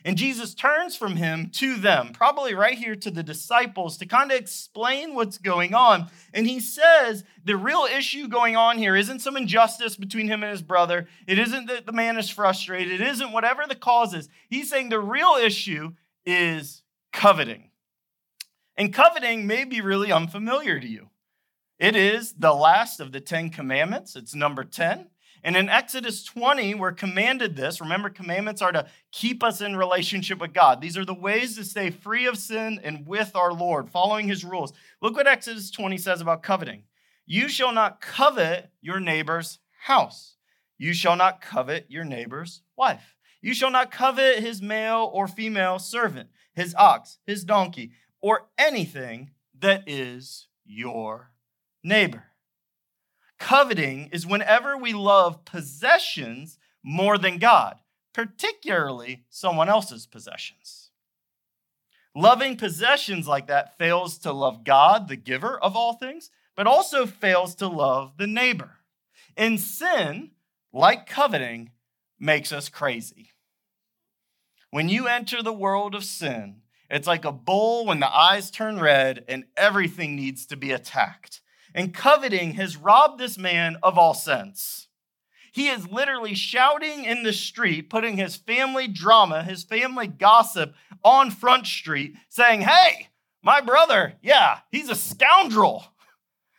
And 0.03 0.17
Jesus 0.17 0.53
turns 0.55 0.96
from 0.96 1.15
him 1.15 1.50
to 1.53 1.75
them, 1.75 2.12
probably 2.13 2.55
right 2.55 2.77
here 2.77 2.96
to 2.96 3.12
the 3.12 3.22
disciples, 3.22 3.98
to 3.98 4.05
kind 4.05 4.31
of 4.31 4.38
explain 4.38 5.13
what's 5.13 5.38
going 5.38 5.74
on. 5.74 6.10
And 6.34 6.48
he 6.48 6.60
says 6.60 7.24
the 7.43 7.55
real 7.55 7.86
issue 7.86 8.27
going 8.27 8.55
on 8.55 8.77
here 8.77 8.96
isn't 8.96 9.20
some 9.20 9.38
injustice 9.38 9.96
between 9.96 10.27
him 10.27 10.43
and 10.43 10.51
his 10.51 10.63
brother. 10.63 11.08
It 11.27 11.38
isn't 11.38 11.67
that 11.67 11.86
the 11.86 11.91
man 11.91 12.17
is 12.17 12.29
frustrated. 12.29 13.00
It 13.00 13.08
isn't 13.08 13.31
whatever 13.31 13.63
the 13.67 13.75
cause 13.75 14.13
is. 14.13 14.27
He's 14.50 14.70
saying 14.70 14.89
the 14.89 15.00
real 15.00 15.36
issue 15.41 15.91
is 16.25 16.81
coveting. 17.13 17.70
And 18.75 18.93
coveting 18.93 19.46
may 19.46 19.65
be 19.65 19.81
really 19.81 20.12
unfamiliar 20.12 20.79
to 20.79 20.88
you. 20.88 21.10
It 21.77 21.96
is 21.96 22.34
the 22.34 22.53
last 22.53 23.00
of 23.00 23.12
the 23.12 23.20
Ten 23.20 23.50
Commandments, 23.50 24.15
it's 24.15 24.34
number 24.34 24.63
10. 24.63 25.08
And 25.43 25.55
in 25.55 25.69
Exodus 25.69 26.24
20, 26.24 26.75
we're 26.75 26.91
commanded 26.91 27.55
this. 27.55 27.81
Remember, 27.81 28.10
commandments 28.10 28.62
are 28.62 28.71
to 28.71 28.88
keep 29.12 29.43
us 29.43 29.60
in 29.60 29.75
relationship 29.75 30.39
with 30.39 30.53
God. 30.53 30.81
These 30.81 30.98
are 30.98 31.05
the 31.05 31.13
ways 31.13 31.55
to 31.55 31.63
stay 31.63 31.89
free 31.89 32.27
of 32.27 32.38
sin 32.38 32.79
and 32.83 33.07
with 33.07 33.36
our 33.36 33.51
Lord, 33.51 33.89
following 33.89 34.27
his 34.27 34.45
rules. 34.45 34.71
Look 35.01 35.15
what 35.15 35.27
Exodus 35.27 35.71
20 35.71 35.98
says 35.98 36.21
about 36.21 36.43
coveting. 36.43 36.83
You 37.25 37.48
shall 37.50 37.71
not 37.71 38.01
covet 38.01 38.71
your 38.81 39.00
neighbor's 39.00 39.60
house. 39.83 40.36
You 40.77 40.93
shall 40.93 41.15
not 41.15 41.41
covet 41.41 41.86
your 41.89 42.03
neighbor's 42.03 42.62
wife. 42.75 43.15
You 43.41 43.53
shall 43.53 43.71
not 43.71 43.91
covet 43.91 44.39
his 44.39 44.62
male 44.62 45.10
or 45.12 45.27
female 45.27 45.79
servant, 45.79 46.29
his 46.53 46.75
ox, 46.77 47.17
his 47.25 47.43
donkey, 47.43 47.91
or 48.21 48.48
anything 48.57 49.31
that 49.60 49.83
is 49.88 50.48
your 50.65 51.31
neighbor. 51.83 52.31
Coveting 53.41 54.07
is 54.13 54.25
whenever 54.25 54.77
we 54.77 54.93
love 54.93 55.45
possessions 55.45 56.60
more 56.83 57.17
than 57.17 57.39
God, 57.39 57.79
particularly 58.13 59.25
someone 59.31 59.67
else's 59.67 60.05
possessions. 60.05 60.91
Loving 62.15 62.55
possessions 62.55 63.27
like 63.27 63.48
that 63.48 63.79
fails 63.79 64.19
to 64.19 64.31
love 64.31 64.63
God, 64.63 65.07
the 65.07 65.15
giver 65.15 65.60
of 65.60 65.75
all 65.75 65.93
things, 65.93 66.29
but 66.55 66.67
also 66.67 67.07
fails 67.07 67.55
to 67.55 67.67
love 67.67 68.13
the 68.17 68.27
neighbor. 68.27 68.77
In 69.36 69.57
sin, 69.57 70.31
like 70.71 71.07
coveting, 71.07 71.71
makes 72.19 72.51
us 72.51 72.69
crazy. 72.69 73.31
When 74.69 74.88
you 74.88 75.07
enter 75.07 75.41
the 75.41 75.51
world 75.51 75.95
of 75.95 76.03
sin, 76.03 76.62
it's 76.91 77.07
like 77.07 77.25
a 77.25 77.31
bull 77.31 77.88
when 77.88 78.01
the 78.01 78.15
eyes 78.15 78.51
turn 78.51 78.79
red 78.79 79.25
and 79.27 79.45
everything 79.57 80.15
needs 80.15 80.45
to 80.45 80.55
be 80.55 80.71
attacked. 80.71 81.40
And 81.74 81.94
coveting 81.94 82.54
has 82.54 82.78
robbed 82.78 83.20
this 83.20 83.38
man 83.38 83.78
of 83.82 83.98
all 83.98 84.13
sense. 84.13 84.88
He 85.51 85.68
is 85.68 85.90
literally 85.90 86.34
shouting 86.34 87.04
in 87.04 87.24
the 87.24 87.34
street, 87.34 87.90
putting 87.90 88.18
his 88.18 88.36
family 88.36 88.88
drama, 88.88 89.44
his 89.44 89.63
family 89.63 90.08
gossip 90.08 90.74
on 91.04 91.30
Front 91.30 91.68
Street, 91.68 92.16
saying, 92.30 92.62
Hey, 92.62 93.10
my 93.44 93.60
brother, 93.60 94.13
yeah, 94.22 94.60
he's 94.72 94.90
a 94.90 94.96
scoundrel. 94.96 95.86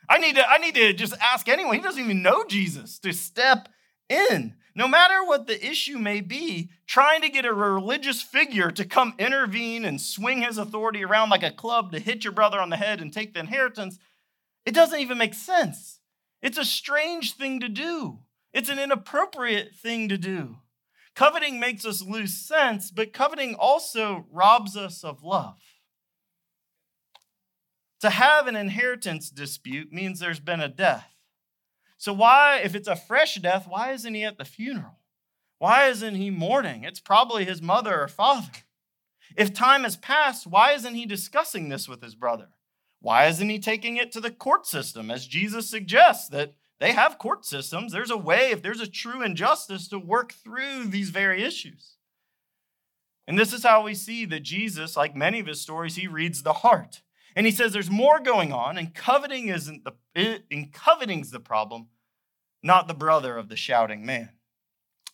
I 0.09 0.17
need 0.17 0.35
to, 0.35 0.47
I 0.47 0.57
need 0.57 0.75
to 0.75 0.93
just 0.93 1.15
ask 1.21 1.47
anyone, 1.47 1.75
he 1.75 1.81
doesn't 1.81 2.03
even 2.03 2.21
know 2.21 2.43
Jesus, 2.43 2.99
to 2.99 3.13
step 3.13 3.69
in. 4.09 4.55
No 4.75 4.87
matter 4.87 5.23
what 5.23 5.47
the 5.47 5.65
issue 5.65 5.97
may 5.97 6.19
be, 6.21 6.69
trying 6.87 7.21
to 7.21 7.29
get 7.29 7.45
a 7.45 7.53
religious 7.53 8.21
figure 8.21 8.71
to 8.71 8.85
come 8.85 9.13
intervene 9.19 9.85
and 9.85 10.01
swing 10.01 10.41
his 10.41 10.57
authority 10.57 11.03
around 11.03 11.29
like 11.29 11.43
a 11.43 11.51
club 11.51 11.91
to 11.91 11.99
hit 11.99 12.23
your 12.23 12.33
brother 12.33 12.59
on 12.59 12.69
the 12.69 12.77
head 12.77 12.99
and 12.99 13.13
take 13.13 13.33
the 13.33 13.39
inheritance, 13.39 13.99
it 14.65 14.73
doesn't 14.73 14.99
even 14.99 15.17
make 15.17 15.33
sense. 15.33 15.99
It's 16.41 16.57
a 16.57 16.65
strange 16.65 17.33
thing 17.33 17.59
to 17.61 17.69
do, 17.69 18.19
it's 18.53 18.69
an 18.69 18.79
inappropriate 18.79 19.75
thing 19.75 20.09
to 20.09 20.17
do. 20.17 20.57
Coveting 21.15 21.59
makes 21.59 21.85
us 21.85 22.01
lose 22.01 22.33
sense, 22.33 22.89
but 22.89 23.13
coveting 23.13 23.53
also 23.53 24.25
robs 24.31 24.75
us 24.75 25.03
of 25.03 25.23
love. 25.23 25.59
To 28.01 28.09
have 28.09 28.47
an 28.47 28.55
inheritance 28.55 29.29
dispute 29.29 29.93
means 29.93 30.19
there's 30.19 30.39
been 30.39 30.59
a 30.59 30.67
death. 30.67 31.13
So, 31.97 32.11
why, 32.11 32.59
if 32.63 32.75
it's 32.75 32.87
a 32.87 32.95
fresh 32.95 33.35
death, 33.35 33.65
why 33.67 33.91
isn't 33.91 34.13
he 34.13 34.23
at 34.23 34.37
the 34.37 34.43
funeral? 34.43 34.99
Why 35.59 35.85
isn't 35.85 36.15
he 36.15 36.29
mourning? 36.29 36.83
It's 36.83 36.99
probably 36.99 37.45
his 37.45 37.61
mother 37.61 38.01
or 38.01 38.09
father. 38.09 38.49
If 39.37 39.53
time 39.53 39.83
has 39.83 39.95
passed, 39.95 40.45
why 40.45 40.73
isn't 40.73 40.95
he 40.95 41.05
discussing 41.05 41.69
this 41.69 41.87
with 41.87 42.03
his 42.03 42.15
brother? 42.15 42.49
Why 43.03 43.25
isn't 43.25 43.49
he 43.49 43.59
taking 43.59 43.97
it 43.97 44.13
to 44.13 44.21
the 44.21 44.31
court 44.31 44.65
system, 44.65 45.11
as 45.11 45.27
Jesus 45.27 45.69
suggests 45.69 46.29
that 46.29 46.53
they 46.79 46.93
have 46.93 47.19
court 47.19 47.45
systems? 47.45 47.91
There's 47.91 48.09
a 48.09 48.15
way, 48.15 48.51
if 48.51 48.61
there's 48.61 48.79
a 48.79 48.87
true 48.87 49.21
injustice, 49.21 49.89
to 49.89 49.99
work 49.99 50.31
through 50.31 50.85
these 50.85 51.09
very 51.09 51.43
issues. 51.43 51.97
And 53.27 53.37
this 53.37 53.51
is 53.51 53.63
how 53.63 53.83
we 53.83 53.93
see 53.93 54.23
that 54.27 54.43
Jesus, 54.43 54.95
like 54.95 55.17
many 55.17 55.41
of 55.41 55.47
his 55.47 55.59
stories, 55.59 55.97
he 55.97 56.07
reads 56.07 56.43
the 56.43 56.53
heart. 56.53 57.01
And 57.35 57.45
he 57.45 57.51
says 57.51 57.73
there's 57.73 57.91
more 57.91 58.21
going 58.21 58.53
on, 58.53 58.77
and 58.77 58.95
coveting 58.95 59.49
isn't 59.49 59.83
the 59.83 60.41
in 60.49 60.69
coveting's 60.71 61.31
the 61.31 61.41
problem, 61.41 61.87
not 62.63 62.87
the 62.87 62.93
brother 62.93 63.35
of 63.35 63.49
the 63.49 63.57
shouting 63.57 64.05
man. 64.05 64.29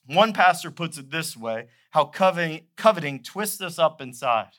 One 0.06 0.32
pastor 0.32 0.70
puts 0.70 1.00
it 1.00 1.10
this 1.10 1.36
way 1.36 1.70
how 1.90 2.06
coveting, 2.06 2.66
coveting 2.76 3.24
twists 3.24 3.62
us 3.62 3.80
up 3.80 4.00
inside. 4.00 4.52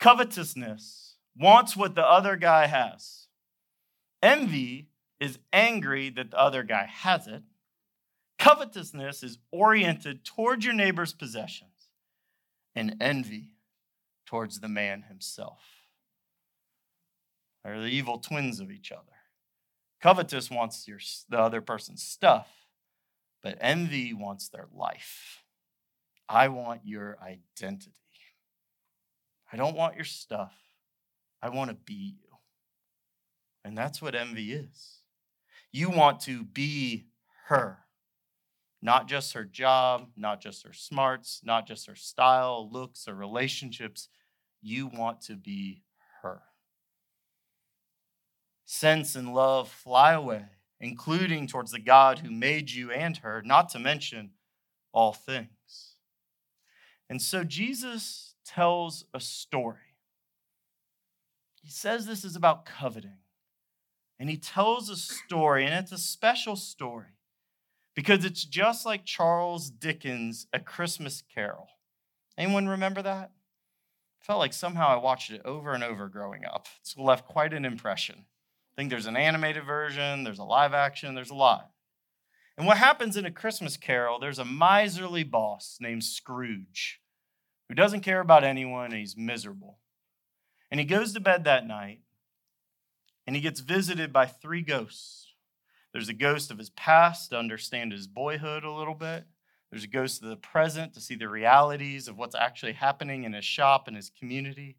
Covetousness 0.00 1.05
wants 1.38 1.76
what 1.76 1.94
the 1.94 2.06
other 2.06 2.36
guy 2.36 2.66
has. 2.66 3.28
Envy 4.22 4.88
is 5.20 5.38
angry 5.52 6.10
that 6.10 6.30
the 6.30 6.38
other 6.38 6.62
guy 6.62 6.86
has 6.86 7.26
it. 7.26 7.42
Covetousness 8.38 9.22
is 9.22 9.38
oriented 9.50 10.24
towards 10.24 10.64
your 10.64 10.74
neighbor's 10.74 11.12
possessions, 11.12 11.88
and 12.74 12.96
envy 13.00 13.50
towards 14.26 14.60
the 14.60 14.68
man 14.68 15.02
himself. 15.08 15.60
They're 17.64 17.80
the 17.80 17.86
evil 17.86 18.18
twins 18.18 18.60
of 18.60 18.70
each 18.70 18.92
other. 18.92 19.02
Covetous 20.02 20.50
wants 20.50 20.86
your, 20.86 21.00
the 21.28 21.38
other 21.38 21.60
person's 21.60 22.02
stuff, 22.02 22.48
but 23.42 23.56
envy 23.60 24.12
wants 24.12 24.48
their 24.48 24.66
life. 24.72 25.42
I 26.28 26.48
want 26.48 26.82
your 26.84 27.16
identity. 27.22 27.92
I 29.52 29.56
don't 29.56 29.76
want 29.76 29.96
your 29.96 30.04
stuff. 30.04 30.52
I 31.42 31.48
want 31.48 31.70
to 31.70 31.76
be 31.76 32.16
you. 32.22 32.36
And 33.64 33.76
that's 33.76 34.00
what 34.00 34.14
envy 34.14 34.52
is. 34.52 35.00
You 35.72 35.90
want 35.90 36.20
to 36.20 36.44
be 36.44 37.06
her, 37.46 37.78
not 38.80 39.08
just 39.08 39.32
her 39.34 39.44
job, 39.44 40.08
not 40.16 40.40
just 40.40 40.66
her 40.66 40.72
smarts, 40.72 41.40
not 41.44 41.66
just 41.66 41.86
her 41.86 41.96
style, 41.96 42.68
looks, 42.70 43.08
or 43.08 43.14
relationships. 43.14 44.08
You 44.62 44.86
want 44.86 45.20
to 45.22 45.36
be 45.36 45.82
her 46.22 46.42
sense 48.66 49.14
and 49.14 49.32
love 49.32 49.68
fly 49.68 50.12
away, 50.12 50.44
including 50.80 51.46
towards 51.46 51.70
the 51.70 51.78
God 51.78 52.18
who 52.18 52.30
made 52.30 52.70
you 52.70 52.90
and 52.90 53.16
her, 53.18 53.40
not 53.42 53.70
to 53.70 53.78
mention 53.78 54.32
all 54.92 55.12
things. 55.12 55.94
And 57.08 57.22
so 57.22 57.44
Jesus 57.44 58.34
tells 58.44 59.04
a 59.14 59.20
story. 59.20 59.78
He 61.66 61.72
says 61.72 62.06
this 62.06 62.24
is 62.24 62.36
about 62.36 62.64
coveting. 62.64 63.18
And 64.20 64.30
he 64.30 64.36
tells 64.36 64.88
a 64.88 64.94
story, 64.94 65.64
and 65.64 65.74
it's 65.74 65.90
a 65.90 65.98
special 65.98 66.54
story 66.54 67.18
because 67.96 68.24
it's 68.24 68.44
just 68.44 68.86
like 68.86 69.04
Charles 69.04 69.68
Dickens' 69.68 70.46
A 70.52 70.60
Christmas 70.60 71.24
Carol. 71.34 71.66
Anyone 72.38 72.68
remember 72.68 73.02
that? 73.02 73.32
felt 74.20 74.38
like 74.38 74.52
somehow 74.52 74.88
I 74.88 74.96
watched 74.96 75.32
it 75.32 75.42
over 75.44 75.72
and 75.72 75.82
over 75.82 76.08
growing 76.08 76.44
up. 76.44 76.66
It's 76.80 76.96
left 76.96 77.26
quite 77.26 77.52
an 77.52 77.64
impression. 77.64 78.16
I 78.18 78.80
think 78.80 78.90
there's 78.90 79.06
an 79.06 79.16
animated 79.16 79.64
version, 79.64 80.22
there's 80.22 80.38
a 80.38 80.44
live 80.44 80.72
action, 80.72 81.16
there's 81.16 81.30
a 81.30 81.34
lot. 81.34 81.70
And 82.56 82.66
what 82.66 82.76
happens 82.76 83.16
in 83.16 83.24
A 83.26 83.30
Christmas 83.32 83.76
Carol, 83.76 84.20
there's 84.20 84.38
a 84.38 84.44
miserly 84.44 85.24
boss 85.24 85.78
named 85.80 86.04
Scrooge 86.04 87.00
who 87.68 87.74
doesn't 87.74 88.02
care 88.02 88.20
about 88.20 88.44
anyone 88.44 88.86
and 88.86 89.00
he's 89.00 89.16
miserable. 89.16 89.78
And 90.70 90.80
he 90.80 90.86
goes 90.86 91.12
to 91.12 91.20
bed 91.20 91.44
that 91.44 91.66
night 91.66 92.00
and 93.26 93.34
he 93.36 93.42
gets 93.42 93.60
visited 93.60 94.12
by 94.12 94.26
three 94.26 94.62
ghosts. 94.62 95.34
There's 95.92 96.08
a 96.08 96.14
ghost 96.14 96.50
of 96.50 96.58
his 96.58 96.70
past 96.70 97.30
to 97.30 97.38
understand 97.38 97.92
his 97.92 98.06
boyhood 98.06 98.64
a 98.64 98.72
little 98.72 98.94
bit. 98.94 99.24
There's 99.70 99.84
a 99.84 99.88
ghost 99.88 100.22
of 100.22 100.28
the 100.28 100.36
present 100.36 100.94
to 100.94 101.00
see 101.00 101.16
the 101.16 101.28
realities 101.28 102.08
of 102.08 102.16
what's 102.16 102.34
actually 102.34 102.74
happening 102.74 103.24
in 103.24 103.32
his 103.32 103.44
shop 103.44 103.88
and 103.88 103.96
his 103.96 104.10
community. 104.10 104.76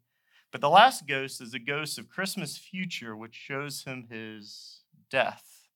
But 0.50 0.60
the 0.60 0.70
last 0.70 1.06
ghost 1.06 1.40
is 1.42 1.52
a 1.52 1.58
ghost 1.58 1.98
of 1.98 2.08
Christmas 2.08 2.56
future, 2.56 3.16
which 3.16 3.34
shows 3.34 3.84
him 3.84 4.06
his 4.10 4.80
death 5.10 5.68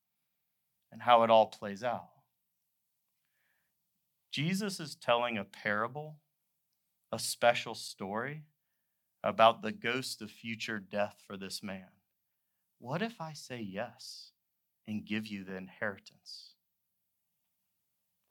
and 0.91 1.03
how 1.03 1.25
it 1.25 1.31
all 1.31 1.47
plays 1.47 1.83
out. 1.83 2.09
Jesus 4.31 4.81
is 4.81 4.95
telling 4.95 5.37
a 5.37 5.45
parable, 5.45 6.17
a 7.11 7.19
special 7.19 7.75
story 7.75 8.45
about 9.23 9.63
the 9.63 9.73
ghost 9.73 10.21
of 10.21 10.31
future 10.31 10.79
death 10.79 11.23
for 11.27 11.37
this 11.37 11.63
man. 11.63 11.89
What 12.79 13.03
if 13.03 13.21
I 13.21 13.33
say 13.33 13.61
yes 13.61 14.33
and 14.89 15.05
give 15.05 15.27
you 15.27 15.45
the 15.45 15.57
inheritance? 15.57 16.55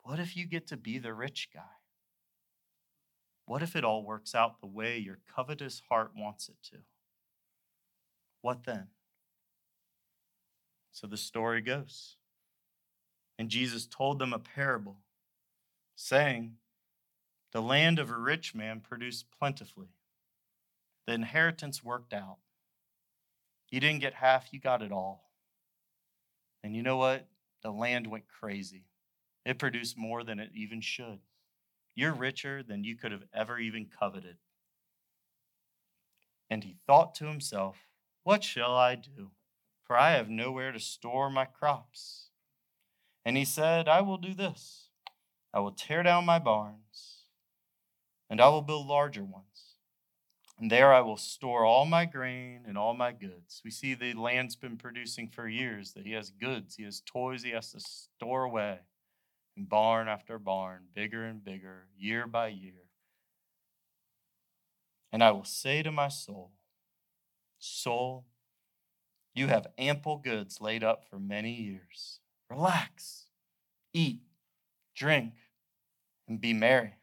What 0.02 0.18
if 0.18 0.36
you 0.36 0.46
get 0.46 0.66
to 0.68 0.76
be 0.76 0.98
the 0.98 1.14
rich 1.14 1.48
guy? 1.54 1.60
What 3.46 3.62
if 3.62 3.74
it 3.74 3.84
all 3.84 4.04
works 4.04 4.34
out 4.34 4.60
the 4.60 4.66
way 4.66 4.98
your 4.98 5.18
covetous 5.34 5.82
heart 5.88 6.12
wants 6.16 6.48
it 6.48 6.56
to? 6.70 6.78
What 8.40 8.64
then? 8.64 8.88
So 10.90 11.06
the 11.06 11.16
story 11.16 11.60
goes. 11.62 12.16
And 13.38 13.48
Jesus 13.48 13.86
told 13.86 14.18
them 14.18 14.32
a 14.32 14.38
parable, 14.38 14.98
saying, 15.96 16.56
The 17.52 17.62
land 17.62 17.98
of 17.98 18.10
a 18.10 18.18
rich 18.18 18.54
man 18.54 18.80
produced 18.80 19.26
plentifully. 19.36 19.88
The 21.06 21.14
inheritance 21.14 21.82
worked 21.82 22.12
out. 22.12 22.38
You 23.70 23.80
didn't 23.80 24.00
get 24.00 24.14
half, 24.14 24.48
you 24.52 24.60
got 24.60 24.82
it 24.82 24.92
all. 24.92 25.30
And 26.62 26.76
you 26.76 26.82
know 26.82 26.96
what? 26.96 27.26
The 27.62 27.70
land 27.70 28.06
went 28.06 28.24
crazy. 28.28 28.84
It 29.44 29.58
produced 29.58 29.98
more 29.98 30.22
than 30.22 30.38
it 30.38 30.50
even 30.54 30.80
should. 30.80 31.20
You're 31.94 32.12
richer 32.12 32.62
than 32.62 32.84
you 32.84 32.96
could 32.96 33.12
have 33.12 33.24
ever 33.34 33.58
even 33.58 33.86
coveted. 33.86 34.36
And 36.48 36.64
he 36.64 36.76
thought 36.86 37.14
to 37.16 37.26
himself, 37.26 37.76
What 38.22 38.44
shall 38.44 38.76
I 38.76 38.94
do? 38.94 39.30
For 39.84 39.96
I 39.96 40.12
have 40.12 40.28
nowhere 40.28 40.72
to 40.72 40.78
store 40.78 41.30
my 41.30 41.44
crops. 41.44 42.28
And 43.24 43.36
he 43.36 43.44
said, 43.44 43.88
I 43.88 44.00
will 44.00 44.18
do 44.18 44.34
this 44.34 44.88
I 45.54 45.60
will 45.60 45.72
tear 45.72 46.02
down 46.02 46.24
my 46.24 46.38
barns, 46.38 47.26
and 48.30 48.40
I 48.40 48.48
will 48.48 48.62
build 48.62 48.86
larger 48.86 49.24
ones. 49.24 49.51
And 50.62 50.70
there 50.70 50.94
I 50.94 51.00
will 51.00 51.16
store 51.16 51.64
all 51.64 51.84
my 51.84 52.04
grain 52.04 52.60
and 52.68 52.78
all 52.78 52.94
my 52.94 53.10
goods. 53.10 53.60
We 53.64 53.72
see 53.72 53.94
the 53.94 54.12
land's 54.12 54.54
been 54.54 54.76
producing 54.76 55.26
for 55.26 55.48
years, 55.48 55.92
that 55.94 56.06
he 56.06 56.12
has 56.12 56.30
goods, 56.30 56.76
he 56.76 56.84
has 56.84 57.02
toys 57.04 57.42
he 57.42 57.50
has 57.50 57.72
to 57.72 57.80
store 57.80 58.44
away 58.44 58.78
and 59.56 59.68
barn 59.68 60.06
after 60.06 60.38
barn, 60.38 60.84
bigger 60.94 61.24
and 61.24 61.42
bigger, 61.42 61.88
year 61.98 62.28
by 62.28 62.46
year. 62.46 62.84
And 65.10 65.24
I 65.24 65.32
will 65.32 65.42
say 65.42 65.82
to 65.82 65.90
my 65.90 66.06
soul, 66.06 66.52
Soul, 67.58 68.26
you 69.34 69.48
have 69.48 69.66
ample 69.76 70.18
goods 70.18 70.60
laid 70.60 70.84
up 70.84 71.04
for 71.10 71.18
many 71.18 71.60
years. 71.60 72.20
Relax, 72.48 73.26
eat, 73.92 74.20
drink, 74.94 75.32
and 76.28 76.40
be 76.40 76.52
merry. 76.52 76.94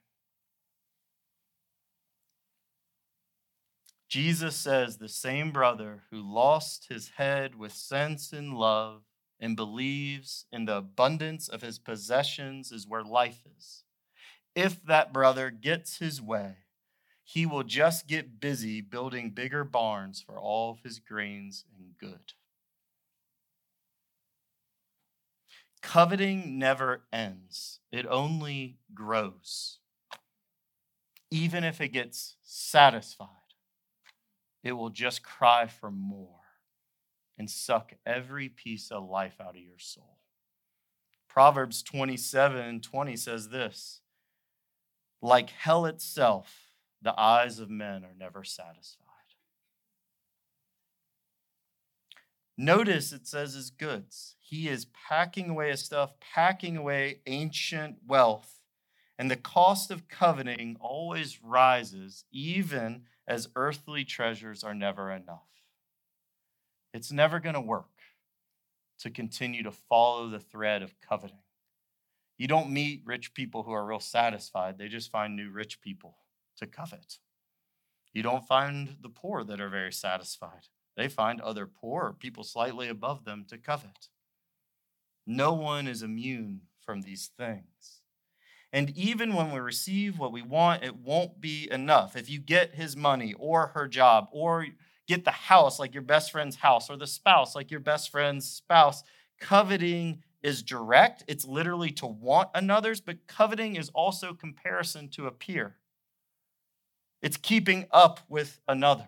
Jesus 4.09 4.55
says 4.55 4.97
the 4.97 5.07
same 5.07 5.51
brother 5.51 6.01
who 6.09 6.19
lost 6.19 6.87
his 6.89 7.11
head 7.17 7.55
with 7.55 7.71
sense 7.71 8.33
and 8.33 8.55
love 8.55 9.03
and 9.39 9.55
believes 9.55 10.45
in 10.51 10.65
the 10.65 10.77
abundance 10.77 11.47
of 11.47 11.61
his 11.61 11.77
possessions 11.77 12.71
is 12.71 12.87
where 12.87 13.03
life 13.03 13.43
is. 13.55 13.83
If 14.55 14.83
that 14.85 15.13
brother 15.13 15.51
gets 15.51 15.99
his 15.99 16.19
way, 16.19 16.55
he 17.23 17.45
will 17.45 17.61
just 17.63 18.07
get 18.07 18.39
busy 18.39 18.81
building 18.81 19.29
bigger 19.29 19.63
barns 19.63 20.19
for 20.19 20.39
all 20.39 20.71
of 20.71 20.79
his 20.83 20.97
grains 20.97 21.63
and 21.77 21.95
good. 21.99 22.33
Coveting 25.83 26.57
never 26.57 27.03
ends, 27.13 27.79
it 27.91 28.07
only 28.09 28.79
grows. 28.93 29.77
Even 31.29 31.63
if 31.63 31.79
it 31.79 31.89
gets 31.89 32.35
satisfied, 32.41 33.38
it 34.63 34.73
will 34.73 34.89
just 34.89 35.23
cry 35.23 35.67
for 35.67 35.91
more 35.91 36.39
and 37.37 37.49
suck 37.49 37.93
every 38.05 38.49
piece 38.49 38.91
of 38.91 39.07
life 39.07 39.35
out 39.39 39.55
of 39.55 39.61
your 39.61 39.79
soul. 39.79 40.17
Proverbs 41.27 41.83
27 41.83 42.81
20 42.81 43.15
says 43.15 43.49
this 43.49 44.01
like 45.21 45.49
hell 45.49 45.85
itself 45.85 46.69
the 47.01 47.17
eyes 47.17 47.59
of 47.59 47.69
men 47.69 48.03
are 48.03 48.15
never 48.17 48.43
satisfied. 48.43 49.05
Notice 52.57 53.13
it 53.13 53.25
says 53.25 53.53
his 53.53 53.69
goods. 53.69 54.35
He 54.41 54.67
is 54.67 54.87
packing 55.07 55.49
away 55.49 55.69
his 55.69 55.81
stuff, 55.81 56.19
packing 56.19 56.75
away 56.75 57.21
ancient 57.25 57.97
wealth. 58.05 58.59
And 59.17 59.31
the 59.31 59.37
cost 59.37 59.91
of 59.91 60.09
coveting 60.09 60.75
always 60.81 61.41
rises, 61.41 62.25
even 62.31 63.03
as 63.29 63.47
earthly 63.55 64.03
treasures 64.03 64.63
are 64.63 64.73
never 64.73 65.11
enough. 65.11 65.47
It's 66.93 67.11
never 67.11 67.39
going 67.39 67.53
to 67.53 67.61
work 67.61 67.85
to 68.99 69.11
continue 69.11 69.61
to 69.63 69.71
follow 69.71 70.27
the 70.27 70.39
thread 70.39 70.81
of 70.81 70.99
coveting. 70.99 71.37
You 72.37 72.47
don't 72.47 72.71
meet 72.71 73.03
rich 73.05 73.33
people 73.35 73.63
who 73.63 73.71
are 73.71 73.85
real 73.85 73.99
satisfied, 73.99 74.77
they 74.77 74.87
just 74.87 75.11
find 75.11 75.35
new 75.35 75.51
rich 75.51 75.79
people 75.79 76.17
to 76.57 76.65
covet. 76.65 77.19
You 78.11 78.23
don't 78.23 78.47
find 78.47 78.95
the 79.01 79.09
poor 79.09 79.43
that 79.43 79.61
are 79.61 79.69
very 79.69 79.93
satisfied. 79.93 80.67
They 80.97 81.07
find 81.07 81.39
other 81.39 81.67
poor, 81.67 82.15
people 82.17 82.43
slightly 82.43 82.89
above 82.89 83.23
them, 83.23 83.45
to 83.49 83.57
covet. 83.57 84.09
No 85.27 85.53
one 85.53 85.87
is 85.87 86.01
immune 86.01 86.61
from 86.81 87.01
these 87.01 87.29
things. 87.37 87.98
And 88.71 88.95
even 88.95 89.33
when 89.33 89.51
we 89.51 89.59
receive 89.59 90.19
what 90.19 90.31
we 90.31 90.41
want, 90.41 90.83
it 90.83 90.95
won't 90.95 91.41
be 91.41 91.67
enough. 91.71 92.15
If 92.15 92.29
you 92.29 92.39
get 92.39 92.75
his 92.75 92.95
money 92.95 93.33
or 93.37 93.67
her 93.67 93.87
job 93.87 94.27
or 94.31 94.67
get 95.07 95.25
the 95.25 95.31
house 95.31 95.79
like 95.79 95.93
your 95.93 96.03
best 96.03 96.31
friend's 96.31 96.57
house 96.57 96.89
or 96.89 96.95
the 96.95 97.07
spouse 97.07 97.55
like 97.55 97.71
your 97.71 97.79
best 97.79 98.11
friend's 98.11 98.47
spouse, 98.47 99.03
coveting 99.39 100.23
is 100.43 100.61
direct. 100.61 101.23
It's 101.27 101.45
literally 101.45 101.91
to 101.93 102.05
want 102.05 102.49
another's, 102.53 103.01
but 103.01 103.27
coveting 103.27 103.75
is 103.75 103.89
also 103.89 104.33
comparison 104.33 105.09
to 105.09 105.25
appear. 105.25 105.75
It's 107.21 107.37
keeping 107.37 107.87
up 107.91 108.21
with 108.29 108.61
another. 108.67 109.07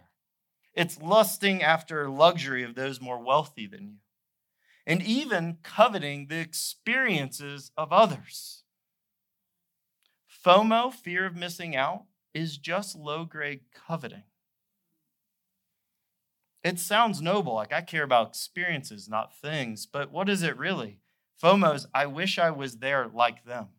It's 0.73 1.01
lusting 1.01 1.61
after 1.61 2.09
luxury 2.09 2.63
of 2.63 2.75
those 2.75 2.99
more 2.99 3.23
wealthy 3.23 3.67
than 3.67 3.87
you. 3.87 3.95
And 4.87 5.01
even 5.03 5.59
coveting 5.63 6.27
the 6.27 6.39
experiences 6.39 7.71
of 7.77 7.93
others. 7.93 8.63
FOMO, 10.43 10.91
fear 10.91 11.25
of 11.25 11.35
missing 11.35 11.75
out, 11.75 12.05
is 12.33 12.57
just 12.57 12.95
low 12.95 13.25
grade 13.25 13.61
coveting. 13.73 14.23
It 16.63 16.79
sounds 16.79 17.21
noble, 17.21 17.53
like 17.53 17.73
I 17.73 17.81
care 17.81 18.03
about 18.03 18.29
experiences, 18.29 19.09
not 19.09 19.35
things, 19.35 19.85
but 19.85 20.11
what 20.11 20.29
is 20.29 20.43
it 20.43 20.57
really? 20.57 20.99
FOMO's, 21.41 21.87
I 21.93 22.05
wish 22.05 22.37
I 22.37 22.51
was 22.51 22.77
there 22.77 23.07
like 23.07 23.45
them. 23.45 23.69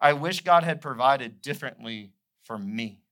I 0.00 0.14
wish 0.14 0.42
God 0.42 0.64
had 0.64 0.80
provided 0.80 1.42
differently 1.42 2.12
for 2.42 2.58
me. 2.58 3.02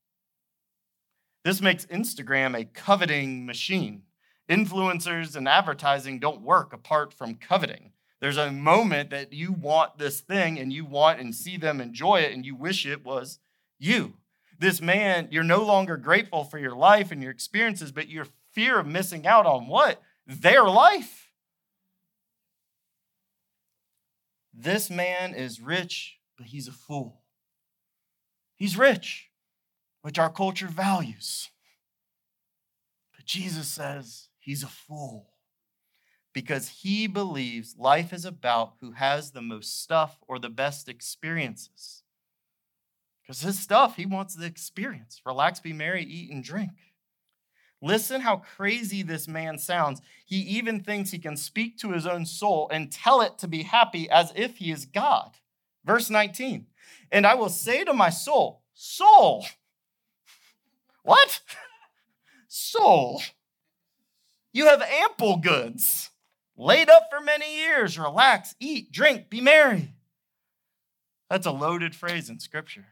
This 1.44 1.60
makes 1.60 1.84
Instagram 1.86 2.58
a 2.58 2.64
coveting 2.64 3.44
machine. 3.44 4.02
Influencers 4.48 5.36
and 5.36 5.48
advertising 5.48 6.18
don't 6.18 6.42
work 6.42 6.72
apart 6.72 7.12
from 7.12 7.34
coveting. 7.34 7.92
There's 8.24 8.38
a 8.38 8.50
moment 8.50 9.10
that 9.10 9.34
you 9.34 9.52
want 9.52 9.98
this 9.98 10.22
thing 10.22 10.58
and 10.58 10.72
you 10.72 10.87
want 10.87 11.20
and 11.20 11.34
see 11.34 11.58
them 11.58 11.78
enjoy 11.78 12.20
it 12.20 12.32
and 12.32 12.42
you 12.42 12.54
wish 12.56 12.87
it 12.87 13.04
was 13.04 13.38
you. 13.78 14.14
This 14.58 14.80
man, 14.80 15.28
you're 15.30 15.44
no 15.44 15.62
longer 15.62 15.98
grateful 15.98 16.42
for 16.42 16.56
your 16.56 16.74
life 16.74 17.12
and 17.12 17.22
your 17.22 17.30
experiences, 17.30 17.92
but 17.92 18.08
your 18.08 18.26
fear 18.54 18.78
of 18.78 18.87
missing 18.87 19.26
out 19.26 19.44
on 19.44 19.66
what? 19.66 20.00
Their 20.26 20.64
life. 20.64 21.32
This 24.54 24.88
man 24.88 25.34
is 25.34 25.60
rich, 25.60 26.16
but 26.38 26.46
he's 26.46 26.66
a 26.66 26.72
fool. 26.72 27.20
He's 28.56 28.78
rich 28.78 29.28
which 30.00 30.18
our 30.18 30.30
culture 30.30 30.68
values. 30.68 31.50
But 33.14 33.26
Jesus 33.26 33.68
says 33.68 34.28
he's 34.38 34.62
a 34.62 34.68
fool 34.68 35.33
because 36.34 36.68
he 36.68 37.06
believes 37.06 37.76
life 37.78 38.12
is 38.12 38.26
about 38.26 38.74
who 38.80 38.90
has 38.90 39.30
the 39.30 39.40
most 39.40 39.80
stuff 39.82 40.18
or 40.28 40.38
the 40.38 40.50
best 40.50 40.88
experiences. 40.88 42.02
Because 43.22 43.40
his 43.40 43.58
stuff, 43.58 43.96
he 43.96 44.04
wants 44.04 44.34
the 44.34 44.44
experience. 44.44 45.22
Relax, 45.24 45.60
be 45.60 45.72
merry, 45.72 46.04
eat, 46.04 46.30
and 46.30 46.44
drink. 46.44 46.72
Listen 47.80 48.20
how 48.20 48.36
crazy 48.36 49.02
this 49.02 49.28
man 49.28 49.58
sounds. 49.58 50.02
He 50.26 50.38
even 50.38 50.80
thinks 50.80 51.10
he 51.10 51.18
can 51.18 51.36
speak 51.36 51.78
to 51.78 51.92
his 51.92 52.06
own 52.06 52.26
soul 52.26 52.68
and 52.70 52.92
tell 52.92 53.20
it 53.22 53.38
to 53.38 53.48
be 53.48 53.62
happy 53.62 54.10
as 54.10 54.32
if 54.34 54.56
he 54.56 54.70
is 54.70 54.84
God. 54.84 55.36
Verse 55.84 56.10
19, 56.10 56.66
and 57.12 57.26
I 57.26 57.34
will 57.34 57.50
say 57.50 57.84
to 57.84 57.92
my 57.92 58.10
soul, 58.10 58.62
Soul, 58.72 59.46
what? 61.02 61.40
Soul. 62.48 63.22
You 64.52 64.66
have 64.66 64.82
ample 64.82 65.36
goods 65.36 66.10
laid 66.56 66.88
up 66.88 67.08
for 67.10 67.20
many 67.20 67.58
years. 67.58 67.98
Relax, 67.98 68.54
eat, 68.60 68.92
drink, 68.92 69.30
be 69.30 69.40
merry. 69.40 69.92
That's 71.30 71.46
a 71.46 71.52
loaded 71.52 71.94
phrase 71.94 72.28
in 72.28 72.38
Scripture. 72.38 72.86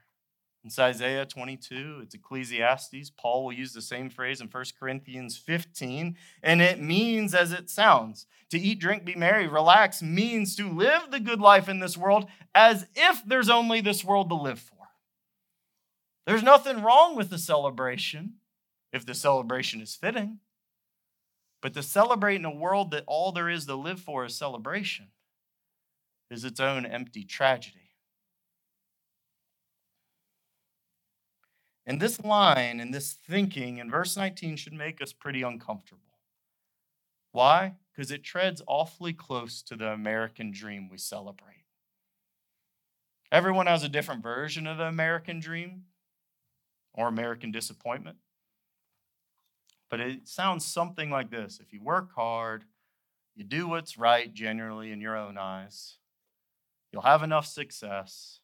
It's 0.64 0.78
Isaiah 0.78 1.26
22, 1.26 2.00
it's 2.04 2.14
Ecclesiastes. 2.14 3.10
Paul 3.10 3.44
will 3.44 3.52
use 3.52 3.72
the 3.72 3.82
same 3.82 4.08
phrase 4.08 4.40
in 4.40 4.46
1 4.46 4.64
Corinthians 4.78 5.36
15, 5.36 6.16
and 6.40 6.62
it 6.62 6.80
means 6.80 7.34
as 7.34 7.52
it 7.52 7.68
sounds. 7.68 8.26
To 8.50 8.58
eat, 8.60 8.78
drink, 8.78 9.04
be 9.04 9.16
merry, 9.16 9.48
relax 9.48 10.02
means 10.02 10.54
to 10.56 10.70
live 10.70 11.10
the 11.10 11.18
good 11.18 11.40
life 11.40 11.68
in 11.68 11.80
this 11.80 11.96
world 11.96 12.26
as 12.54 12.86
if 12.94 13.24
there's 13.26 13.48
only 13.48 13.80
this 13.80 14.04
world 14.04 14.28
to 14.28 14.36
live 14.36 14.60
for. 14.60 14.76
There's 16.26 16.44
nothing 16.44 16.82
wrong 16.82 17.16
with 17.16 17.30
the 17.30 17.38
celebration 17.38 18.34
if 18.92 19.04
the 19.04 19.14
celebration 19.14 19.80
is 19.80 19.96
fitting. 19.96 20.38
But 21.62 21.74
to 21.74 21.82
celebrate 21.82 22.34
in 22.34 22.44
a 22.44 22.54
world 22.54 22.90
that 22.90 23.04
all 23.06 23.32
there 23.32 23.48
is 23.48 23.66
to 23.66 23.76
live 23.76 24.00
for 24.00 24.24
is 24.26 24.36
celebration 24.36 25.08
is 26.30 26.44
its 26.44 26.60
own 26.60 26.84
empty 26.84 27.24
tragedy. 27.24 27.78
And 31.86 32.00
this 32.00 32.20
line 32.20 32.80
and 32.80 32.92
this 32.92 33.12
thinking 33.12 33.78
in 33.78 33.90
verse 33.90 34.16
19 34.16 34.56
should 34.56 34.72
make 34.72 35.00
us 35.00 35.12
pretty 35.12 35.42
uncomfortable. 35.42 36.02
Why? 37.32 37.74
Because 37.94 38.10
it 38.10 38.24
treads 38.24 38.62
awfully 38.66 39.12
close 39.12 39.62
to 39.62 39.76
the 39.76 39.88
American 39.88 40.50
dream 40.52 40.88
we 40.88 40.98
celebrate. 40.98 41.64
Everyone 43.30 43.66
has 43.66 43.82
a 43.82 43.88
different 43.88 44.22
version 44.22 44.66
of 44.66 44.78
the 44.78 44.84
American 44.84 45.40
dream 45.40 45.84
or 46.92 47.08
American 47.08 47.50
disappointment. 47.50 48.18
But 49.92 50.00
it 50.00 50.26
sounds 50.26 50.64
something 50.64 51.10
like 51.10 51.30
this 51.30 51.60
if 51.60 51.70
you 51.70 51.82
work 51.82 52.14
hard, 52.14 52.64
you 53.34 53.44
do 53.44 53.68
what's 53.68 53.98
right 53.98 54.32
generally 54.32 54.90
in 54.90 55.02
your 55.02 55.18
own 55.18 55.36
eyes, 55.36 55.98
you'll 56.90 57.02
have 57.02 57.22
enough 57.22 57.44
success 57.44 58.40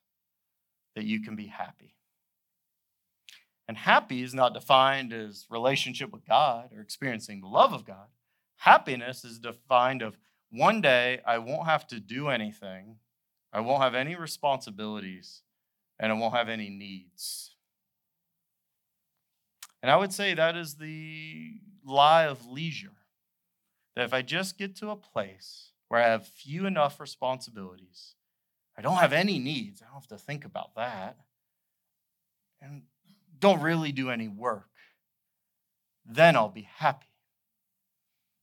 that 0.95 1.05
you 1.05 1.23
can 1.23 1.37
be 1.37 1.47
happy. 1.47 1.95
And 3.67 3.79
happy 3.79 4.23
is 4.23 4.35
not 4.35 4.53
defined 4.53 5.15
as 5.15 5.47
relationship 5.49 6.13
with 6.13 6.27
God 6.27 6.69
or 6.77 6.83
experiencing 6.83 7.41
the 7.41 7.49
love 7.49 7.73
of 7.73 7.87
God. 7.87 8.09
Happiness 8.57 9.25
is 9.25 9.39
defined 9.39 10.03
of 10.03 10.19
one 10.51 10.83
day 10.83 11.21
I 11.27 11.39
won't 11.39 11.65
have 11.65 11.87
to 11.87 11.99
do 11.99 12.29
anything, 12.29 12.97
I 13.55 13.61
won't 13.61 13.83
have 13.83 13.95
any 13.95 14.17
responsibilities, 14.17 15.45
and 15.99 16.13
I 16.13 16.15
won't 16.15 16.35
have 16.35 16.51
any 16.51 16.69
needs. 16.69 17.55
And 19.83 19.91
I 19.91 19.97
would 19.97 20.13
say 20.13 20.35
that 20.35 20.57
is 20.57 20.75
the 20.75 21.61
lie 21.85 22.25
of 22.25 22.47
leisure. 22.47 22.93
That 23.95 24.05
if 24.05 24.15
I 24.15 24.23
just 24.23 24.59
get 24.59 24.77
to 24.77 24.91
a 24.91 24.97
place 24.97 25.73
where 25.89 26.03
I 26.03 26.09
have 26.09 26.27
few 26.27 26.67
enough 26.67 27.01
responsibilities, 27.01 28.15
I 28.77 28.83
don't 28.83 28.99
have 28.99 29.13
any 29.13 29.39
needs, 29.39 29.83
I 29.83 29.87
don't 29.87 29.95
have 29.95 30.07
to 30.09 30.19
think 30.19 30.45
about 30.45 30.75
that, 30.77 31.17
and 32.61 32.83
don't 33.39 33.61
really 33.61 33.93
do 33.93 34.11
any 34.11 34.29
work, 34.29 34.71
then 36.05 36.37
I'll 36.37 36.49
be 36.49 36.69
happy. 36.77 37.07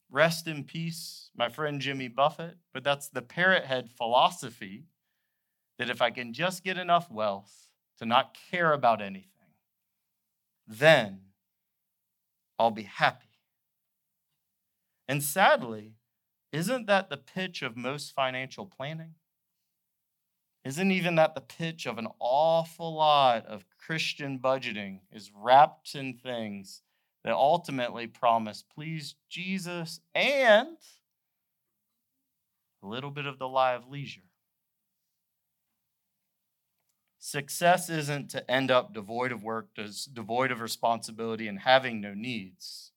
Rest 0.09 0.47
in 0.47 0.63
peace, 0.63 1.29
my 1.35 1.49
friend 1.49 1.81
Jimmy 1.81 2.07
Buffett, 2.07 2.57
but 2.73 2.83
that's 2.83 3.09
the 3.09 3.21
parrot 3.21 3.65
head 3.65 3.89
philosophy 3.89 4.85
that 5.77 5.89
if 5.89 6.01
I 6.01 6.11
can 6.11 6.33
just 6.33 6.63
get 6.63 6.77
enough 6.77 7.11
wealth 7.11 7.69
to 7.99 8.05
not 8.05 8.37
care 8.51 8.71
about 8.71 9.01
anything, 9.01 9.29
then 10.67 11.19
I'll 12.57 12.71
be 12.71 12.83
happy. 12.83 13.25
And 15.07 15.21
sadly, 15.21 15.93
isn't 16.51 16.87
that 16.87 17.09
the 17.09 17.17
pitch 17.17 17.61
of 17.61 17.75
most 17.75 18.13
financial 18.13 18.65
planning? 18.65 19.15
Isn't 20.63 20.91
even 20.91 21.15
that 21.15 21.35
the 21.35 21.41
pitch 21.41 21.85
of 21.85 21.99
an 21.99 22.07
awful 22.19 22.95
lot 22.95 23.45
of 23.45 23.65
Christian 23.77 24.39
budgeting 24.39 25.01
is 25.11 25.31
wrapped 25.35 25.93
in 25.93 26.15
things 26.15 26.81
that 27.23 27.33
ultimately 27.33 28.07
promise 28.07 28.63
please 28.63 29.15
Jesus 29.29 29.99
and 30.15 30.77
a 32.81 32.87
little 32.87 33.11
bit 33.11 33.25
of 33.25 33.37
the 33.37 33.47
lie 33.47 33.73
of 33.73 33.87
leisure. 33.87 34.24
Success 37.27 37.89
isn't 37.89 38.29
to 38.29 38.51
end 38.51 38.69
up 38.69 38.93
devoid 38.93 39.31
of 39.31 39.43
work, 39.43 39.69
devoid 40.13 40.51
of 40.51 40.61
responsibility, 40.61 41.47
and 41.47 41.57
having 41.57 41.99
no 41.99 42.13
needs. 42.13 42.91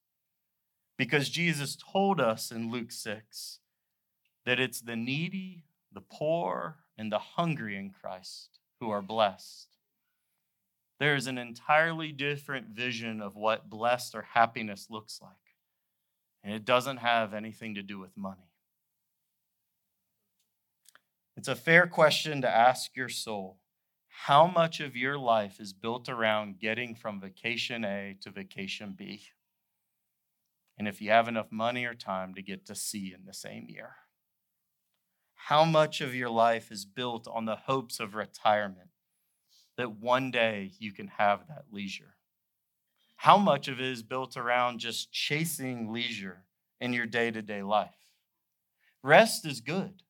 Because 0.98 1.30
Jesus 1.30 1.78
told 1.90 2.20
us 2.20 2.50
in 2.50 2.70
Luke 2.70 2.92
6 2.92 3.60
that 4.44 4.60
it's 4.60 4.82
the 4.82 4.96
needy, 4.96 5.64
the 5.90 6.02
poor, 6.02 6.76
and 6.98 7.10
the 7.10 7.18
hungry 7.18 7.74
in 7.74 7.88
Christ 7.88 8.58
who 8.80 8.90
are 8.90 9.00
blessed. 9.00 9.78
There 11.00 11.14
is 11.14 11.26
an 11.26 11.38
entirely 11.38 12.12
different 12.12 12.66
vision 12.66 13.22
of 13.22 13.34
what 13.34 13.70
blessed 13.70 14.14
or 14.14 14.26
happiness 14.34 14.88
looks 14.90 15.20
like. 15.22 15.32
And 16.44 16.52
it 16.52 16.66
doesn't 16.66 16.98
have 16.98 17.32
anything 17.32 17.76
to 17.76 17.82
do 17.82 17.98
with 17.98 18.14
money. 18.14 18.50
It's 21.34 21.48
a 21.48 21.56
fair 21.56 21.86
question 21.86 22.42
to 22.42 22.48
ask 22.48 22.94
your 22.94 23.08
soul 23.08 23.56
how 24.24 24.48
much 24.48 24.80
of 24.80 24.96
your 24.96 25.16
life 25.16 25.60
is 25.60 25.72
built 25.72 26.08
around 26.08 26.58
getting 26.58 26.94
from 26.96 27.20
vacation 27.20 27.84
A 27.84 28.16
to 28.20 28.30
vacation 28.30 28.94
B? 28.98 29.22
And 30.76 30.88
if 30.88 31.00
you 31.00 31.10
have 31.10 31.28
enough 31.28 31.52
money 31.52 31.84
or 31.84 31.94
time 31.94 32.34
to 32.34 32.42
get 32.42 32.66
to 32.66 32.74
C 32.74 33.14
in 33.16 33.26
the 33.26 33.32
same 33.32 33.66
year. 33.68 33.92
How 35.34 35.64
much 35.64 36.00
of 36.00 36.16
your 36.16 36.30
life 36.30 36.72
is 36.72 36.84
built 36.84 37.28
on 37.28 37.44
the 37.44 37.56
hopes 37.56 38.00
of 38.00 38.16
retirement 38.16 38.90
that 39.76 39.92
one 39.92 40.32
day 40.32 40.72
you 40.80 40.92
can 40.92 41.06
have 41.06 41.46
that 41.46 41.66
leisure? 41.70 42.16
How 43.16 43.38
much 43.38 43.68
of 43.68 43.78
it 43.78 43.86
is 43.86 44.02
built 44.02 44.36
around 44.36 44.80
just 44.80 45.12
chasing 45.12 45.92
leisure 45.92 46.44
in 46.80 46.92
your 46.92 47.06
day 47.06 47.30
to 47.30 47.40
day 47.40 47.62
life? 47.62 47.94
Rest 49.02 49.46
is 49.46 49.60
good. 49.60 50.02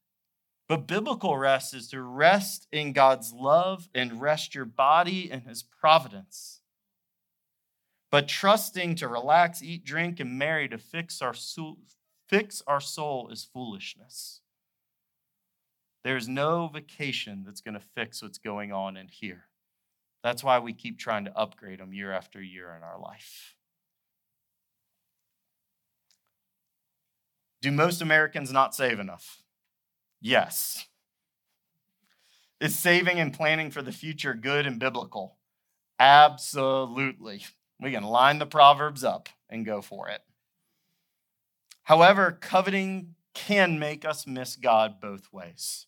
But 0.68 0.87
biblical 0.87 1.38
rest 1.38 1.72
is 1.72 1.88
to 1.88 2.02
rest 2.02 2.68
in 2.70 2.92
God's 2.92 3.33
love 3.33 3.88
and 3.94 4.20
rest 4.20 4.54
your 4.54 4.66
body 4.66 5.31
in 5.31 5.40
his 5.42 5.62
providence. 5.62 6.61
But 8.11 8.28
trusting 8.28 8.96
to 8.96 9.09
relax, 9.09 9.62
eat, 9.62 9.85
drink, 9.85 10.20
and 10.20 10.38
marry 10.38 10.68
to 10.68 10.78
fix 10.78 11.22
our 11.22 11.35
soul, 11.35 11.78
fix 12.28 12.62
our 12.66 12.81
soul 12.81 13.31
is 13.31 13.44
foolishness. 13.44 14.40
There's 16.04 16.28
no 16.28 16.68
vacation 16.68 17.44
that's 17.44 17.61
going 17.61 17.74
to 17.74 17.81
fix 17.81 18.22
what's 18.22 18.38
going 18.38 18.72
on 18.72 18.96
in 18.96 19.09
here. 19.09 19.44
That's 20.22 20.44
why 20.44 20.59
we 20.59 20.72
keep 20.72 20.98
trying 20.98 21.24
to 21.24 21.37
upgrade 21.37 21.81
them 21.81 21.92
year 21.92 22.12
after 22.12 22.42
year 22.42 22.74
in 22.76 22.83
our 22.83 22.98
life. 22.98 23.54
Do 27.61 27.72
most 27.72 28.00
Americans 28.00 28.52
not 28.52 28.74
save 28.74 29.00
enough? 29.00 29.42
Yes. 30.20 30.87
Is 32.61 32.78
saving 32.78 33.20
and 33.20 33.33
planning 33.33 33.70
for 33.70 33.83
the 33.83 33.92
future 33.92 34.35
good 34.35 34.66
and 34.66 34.78
biblical? 34.81 35.38
Absolutely. 35.98 37.44
We 37.81 37.92
can 37.92 38.04
line 38.04 38.38
the 38.38 38.46
Proverbs 38.46 39.04
up 39.04 39.28
and 39.48 39.66
go 39.66 39.83
for 39.83 40.09
it. 40.09 40.22
However, 41.85 42.33
coveting 42.33 43.14
can 43.35 43.78
make 43.78 44.04
us 44.04 44.26
miss 44.26 44.57
God 44.57 45.00
both 45.00 45.33
ways. 45.33 45.87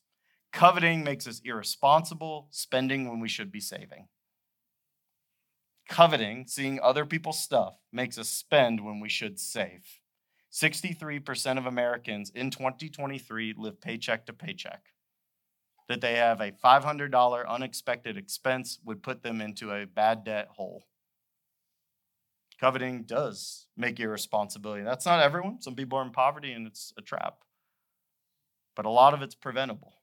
Coveting 0.52 1.04
makes 1.04 1.26
us 1.26 1.40
irresponsible, 1.44 2.48
spending 2.50 3.08
when 3.08 3.20
we 3.20 3.28
should 3.28 3.52
be 3.52 3.60
saving. 3.60 4.08
Coveting, 5.88 6.46
seeing 6.46 6.80
other 6.80 7.04
people's 7.04 7.38
stuff, 7.40 7.76
makes 7.92 8.16
us 8.16 8.28
spend 8.30 8.84
when 8.84 9.00
we 9.00 9.08
should 9.08 9.38
save. 9.38 9.99
63% 10.52 11.58
of 11.58 11.66
Americans 11.66 12.30
in 12.30 12.50
2023 12.50 13.54
live 13.56 13.80
paycheck 13.80 14.26
to 14.26 14.32
paycheck. 14.32 14.86
That 15.88 16.00
they 16.00 16.16
have 16.16 16.40
a 16.40 16.52
$500 16.52 17.48
unexpected 17.48 18.16
expense 18.16 18.78
would 18.84 19.02
put 19.02 19.22
them 19.22 19.40
into 19.40 19.72
a 19.72 19.86
bad 19.86 20.24
debt 20.24 20.48
hole. 20.52 20.84
Coveting 22.60 23.04
does 23.04 23.66
make 23.76 23.98
you 23.98 24.06
a 24.06 24.10
responsibility. 24.10 24.82
That's 24.82 25.06
not 25.06 25.22
everyone. 25.22 25.62
Some 25.62 25.74
people 25.74 25.98
are 25.98 26.04
in 26.04 26.10
poverty 26.10 26.52
and 26.52 26.66
it's 26.66 26.92
a 26.98 27.02
trap. 27.02 27.38
But 28.76 28.86
a 28.86 28.90
lot 28.90 29.14
of 29.14 29.22
it's 29.22 29.34
preventable. 29.34 29.94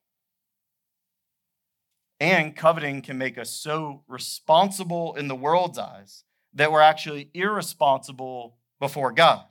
And 2.19 2.55
coveting 2.55 3.01
can 3.01 3.17
make 3.17 3.37
us 3.37 3.51
so 3.51 4.03
responsible 4.07 5.13
in 5.15 5.27
the 5.27 5.35
world's 5.35 5.77
eyes 5.77 6.23
that 6.53 6.71
we're 6.71 6.81
actually 6.81 7.29
irresponsible 7.33 8.57
before 8.79 9.11
God 9.11 9.45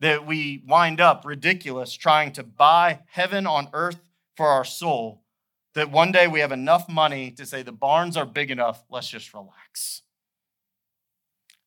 that 0.00 0.26
we 0.26 0.62
wind 0.66 1.00
up 1.00 1.24
ridiculous 1.24 1.92
trying 1.94 2.32
to 2.32 2.42
buy 2.42 3.00
heaven 3.08 3.46
on 3.46 3.68
earth 3.72 4.00
for 4.36 4.48
our 4.48 4.64
soul, 4.64 5.22
that 5.74 5.90
one 5.90 6.12
day 6.12 6.26
we 6.26 6.40
have 6.40 6.52
enough 6.52 6.88
money 6.88 7.30
to 7.30 7.46
say 7.46 7.62
the 7.62 7.72
barns 7.72 8.16
are 8.16 8.26
big 8.26 8.50
enough, 8.50 8.84
let's 8.90 9.08
just 9.08 9.32
relax. 9.32 10.02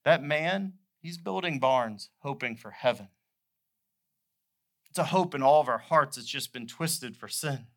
That 0.06 0.24
man, 0.24 0.74
he's 1.02 1.18
building 1.18 1.60
barns 1.60 2.10
hoping 2.20 2.56
for 2.56 2.72
heaven. 2.72 3.10
It's 4.90 5.00
a 5.00 5.06
hope 5.06 5.36
in 5.36 5.44
all 5.44 5.62
of 5.62 5.70
our 5.70 5.78
hearts, 5.78 6.18
it's 6.18 6.28
just 6.28 6.54
been 6.54 6.68
twisted 6.68 7.16
for 7.16 7.28
sin. 7.28 7.68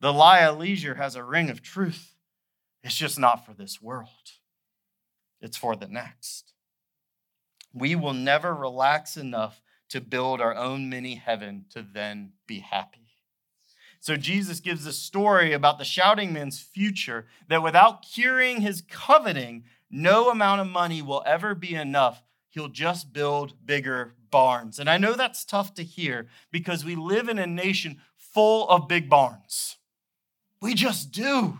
The 0.00 0.12
lie 0.12 0.40
of 0.40 0.58
leisure 0.58 0.94
has 0.94 1.16
a 1.16 1.24
ring 1.24 1.50
of 1.50 1.62
truth. 1.62 2.14
It's 2.84 2.94
just 2.94 3.18
not 3.18 3.44
for 3.44 3.52
this 3.54 3.82
world, 3.82 4.08
it's 5.40 5.56
for 5.56 5.74
the 5.74 5.88
next. 5.88 6.52
We 7.72 7.94
will 7.94 8.14
never 8.14 8.54
relax 8.54 9.16
enough 9.16 9.60
to 9.90 10.00
build 10.00 10.40
our 10.40 10.54
own 10.54 10.88
mini 10.88 11.14
heaven 11.14 11.64
to 11.70 11.82
then 11.82 12.32
be 12.46 12.60
happy. 12.60 13.08
So 14.00 14.16
Jesus 14.16 14.60
gives 14.60 14.86
a 14.86 14.92
story 14.92 15.52
about 15.52 15.78
the 15.78 15.84
shouting 15.84 16.32
man's 16.32 16.60
future 16.60 17.26
that 17.48 17.62
without 17.62 18.02
curing 18.02 18.60
his 18.60 18.82
coveting, 18.88 19.64
no 19.90 20.30
amount 20.30 20.60
of 20.60 20.66
money 20.68 21.02
will 21.02 21.22
ever 21.26 21.54
be 21.54 21.74
enough. 21.74 22.22
He'll 22.48 22.68
just 22.68 23.12
build 23.12 23.54
bigger 23.66 24.14
barns. 24.30 24.78
And 24.78 24.88
I 24.88 24.98
know 24.98 25.14
that's 25.14 25.44
tough 25.44 25.74
to 25.74 25.82
hear 25.82 26.28
because 26.52 26.84
we 26.84 26.94
live 26.94 27.28
in 27.28 27.38
a 27.38 27.46
nation 27.46 28.00
full 28.16 28.68
of 28.68 28.88
big 28.88 29.08
barns. 29.08 29.76
We 30.60 30.74
just 30.74 31.10
do. 31.12 31.58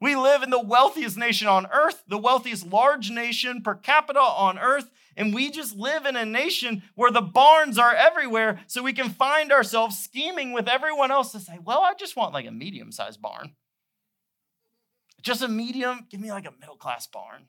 We 0.00 0.16
live 0.16 0.42
in 0.42 0.50
the 0.50 0.60
wealthiest 0.60 1.16
nation 1.16 1.48
on 1.48 1.66
earth, 1.72 2.02
the 2.08 2.18
wealthiest 2.18 2.66
large 2.66 3.10
nation 3.10 3.62
per 3.62 3.74
capita 3.74 4.20
on 4.20 4.58
earth, 4.58 4.90
and 5.16 5.32
we 5.32 5.50
just 5.50 5.76
live 5.76 6.04
in 6.06 6.16
a 6.16 6.24
nation 6.24 6.82
where 6.94 7.10
the 7.10 7.22
barns 7.22 7.78
are 7.78 7.94
everywhere, 7.94 8.60
so 8.66 8.82
we 8.82 8.92
can 8.92 9.10
find 9.10 9.52
ourselves 9.52 9.98
scheming 9.98 10.52
with 10.52 10.68
everyone 10.68 11.10
else 11.10 11.32
to 11.32 11.40
say, 11.40 11.58
well, 11.64 11.80
I 11.80 11.94
just 11.94 12.16
want 12.16 12.34
like 12.34 12.46
a 12.46 12.50
medium 12.50 12.90
sized 12.90 13.22
barn. 13.22 13.52
Just 15.22 15.42
a 15.42 15.48
medium, 15.48 16.06
give 16.10 16.20
me 16.20 16.30
like 16.30 16.46
a 16.46 16.52
middle 16.60 16.76
class 16.76 17.06
barn. 17.06 17.46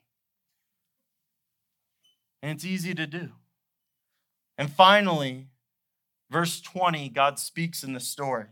And 2.42 2.52
it's 2.52 2.64
easy 2.64 2.94
to 2.94 3.06
do. 3.06 3.30
And 4.56 4.70
finally, 4.70 5.48
verse 6.30 6.60
20, 6.60 7.08
God 7.10 7.38
speaks 7.38 7.82
in 7.82 7.92
the 7.92 8.00
story. 8.00 8.46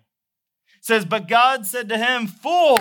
It 0.76 0.84
says, 0.84 1.04
But 1.04 1.28
God 1.28 1.64
said 1.64 1.88
to 1.88 1.96
him, 1.96 2.26
Fool, 2.26 2.80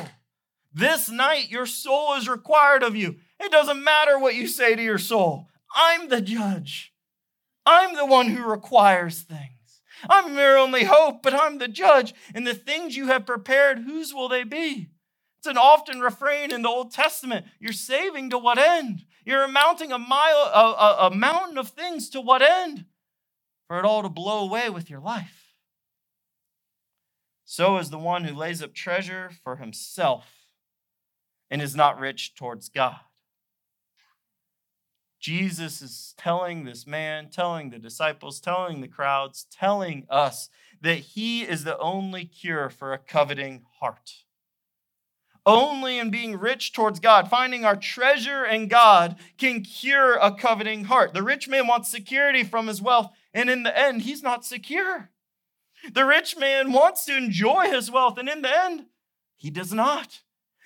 this 0.73 1.09
night 1.09 1.49
your 1.49 1.65
soul 1.65 2.15
is 2.15 2.27
required 2.27 2.83
of 2.83 2.95
you. 2.95 3.17
It 3.39 3.51
doesn't 3.51 3.83
matter 3.83 4.17
what 4.17 4.36
you 4.36 4.47
say 4.47 4.75
to 4.75 4.81
your 4.81 4.97
soul. 4.97 5.47
I'm 5.75 6.09
the 6.09 6.21
judge. 6.21 6.93
I'm 7.65 7.95
the 7.95 8.05
one 8.05 8.27
who 8.27 8.43
requires 8.49 9.21
things. 9.21 9.49
I'm 10.09 10.36
your 10.36 10.57
only 10.57 10.83
hope, 10.83 11.23
but 11.23 11.33
I'm 11.33 11.59
the 11.59 11.67
judge. 11.67 12.13
And 12.33 12.45
the 12.45 12.53
things 12.53 12.95
you 12.95 13.07
have 13.07 13.25
prepared, 13.25 13.79
whose 13.79 14.13
will 14.13 14.27
they 14.27 14.43
be? 14.43 14.89
It's 15.39 15.47
an 15.47 15.57
often 15.57 15.99
refrain 15.99 16.51
in 16.51 16.62
the 16.62 16.69
Old 16.69 16.91
Testament. 16.91 17.45
You're 17.59 17.73
saving 17.73 18.29
to 18.31 18.38
what 18.38 18.57
end? 18.57 19.05
You're 19.25 19.47
mounting 19.47 19.91
a 19.91 19.99
mile, 19.99 20.51
a, 20.53 20.75
a, 20.79 21.07
a 21.07 21.15
mountain 21.15 21.57
of 21.57 21.69
things 21.69 22.09
to 22.12 22.21
what 22.21 22.41
end? 22.41 22.86
For 23.67 23.79
it 23.79 23.86
all 23.86 24.03
to 24.03 24.09
blow 24.09 24.43
away 24.43 24.69
with 24.69 24.89
your 24.89 24.99
life. 24.99 25.53
So 27.45 27.77
is 27.77 27.89
the 27.89 27.97
one 27.97 28.23
who 28.23 28.36
lays 28.36 28.62
up 28.63 28.73
treasure 28.73 29.31
for 29.43 29.57
himself 29.57 30.42
and 31.53 31.61
is 31.61 31.75
not 31.75 31.99
rich 31.99 32.33
towards 32.33 32.67
God. 32.67 32.95
Jesus 35.19 35.83
is 35.83 36.15
telling 36.17 36.65
this 36.65 36.87
man, 36.87 37.29
telling 37.29 37.69
the 37.69 37.77
disciples, 37.77 38.41
telling 38.41 38.81
the 38.81 38.87
crowds, 38.87 39.45
telling 39.51 40.07
us 40.09 40.49
that 40.81 40.97
he 40.97 41.43
is 41.43 41.63
the 41.63 41.77
only 41.77 42.25
cure 42.25 42.71
for 42.71 42.91
a 42.91 42.97
coveting 42.97 43.61
heart. 43.79 44.23
Only 45.45 45.99
in 45.99 46.09
being 46.09 46.39
rich 46.39 46.73
towards 46.73 46.99
God, 46.99 47.29
finding 47.29 47.65
our 47.65 47.75
treasure 47.75 48.43
in 48.43 48.67
God, 48.67 49.17
can 49.37 49.61
cure 49.61 50.15
a 50.15 50.33
coveting 50.33 50.85
heart. 50.85 51.13
The 51.13 51.21
rich 51.21 51.47
man 51.47 51.67
wants 51.67 51.87
security 51.87 52.43
from 52.43 52.65
his 52.65 52.81
wealth, 52.81 53.11
and 53.31 53.47
in 53.47 53.61
the 53.61 53.77
end, 53.77 54.01
he's 54.01 54.23
not 54.23 54.43
secure. 54.43 55.11
The 55.93 56.05
rich 56.05 56.35
man 56.35 56.71
wants 56.71 57.05
to 57.05 57.15
enjoy 57.15 57.65
his 57.65 57.91
wealth, 57.91 58.17
and 58.17 58.27
in 58.27 58.41
the 58.41 58.63
end, 58.65 58.87
he 59.35 59.51
does 59.51 59.71
not. 59.71 60.21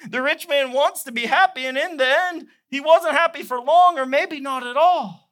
The 0.10 0.22
rich 0.22 0.48
man 0.48 0.74
wants 0.74 1.04
to 1.04 1.12
be 1.12 1.26
happy, 1.26 1.66
and 1.66 1.78
in 1.78 1.98
the 1.98 2.08
end, 2.08 2.48
he 2.68 2.80
wasn't 2.80 3.14
happy 3.14 3.44
for 3.44 3.60
long, 3.60 3.98
or 3.98 4.06
maybe 4.06 4.40
not 4.40 4.66
at 4.66 4.78
all. 4.78 5.32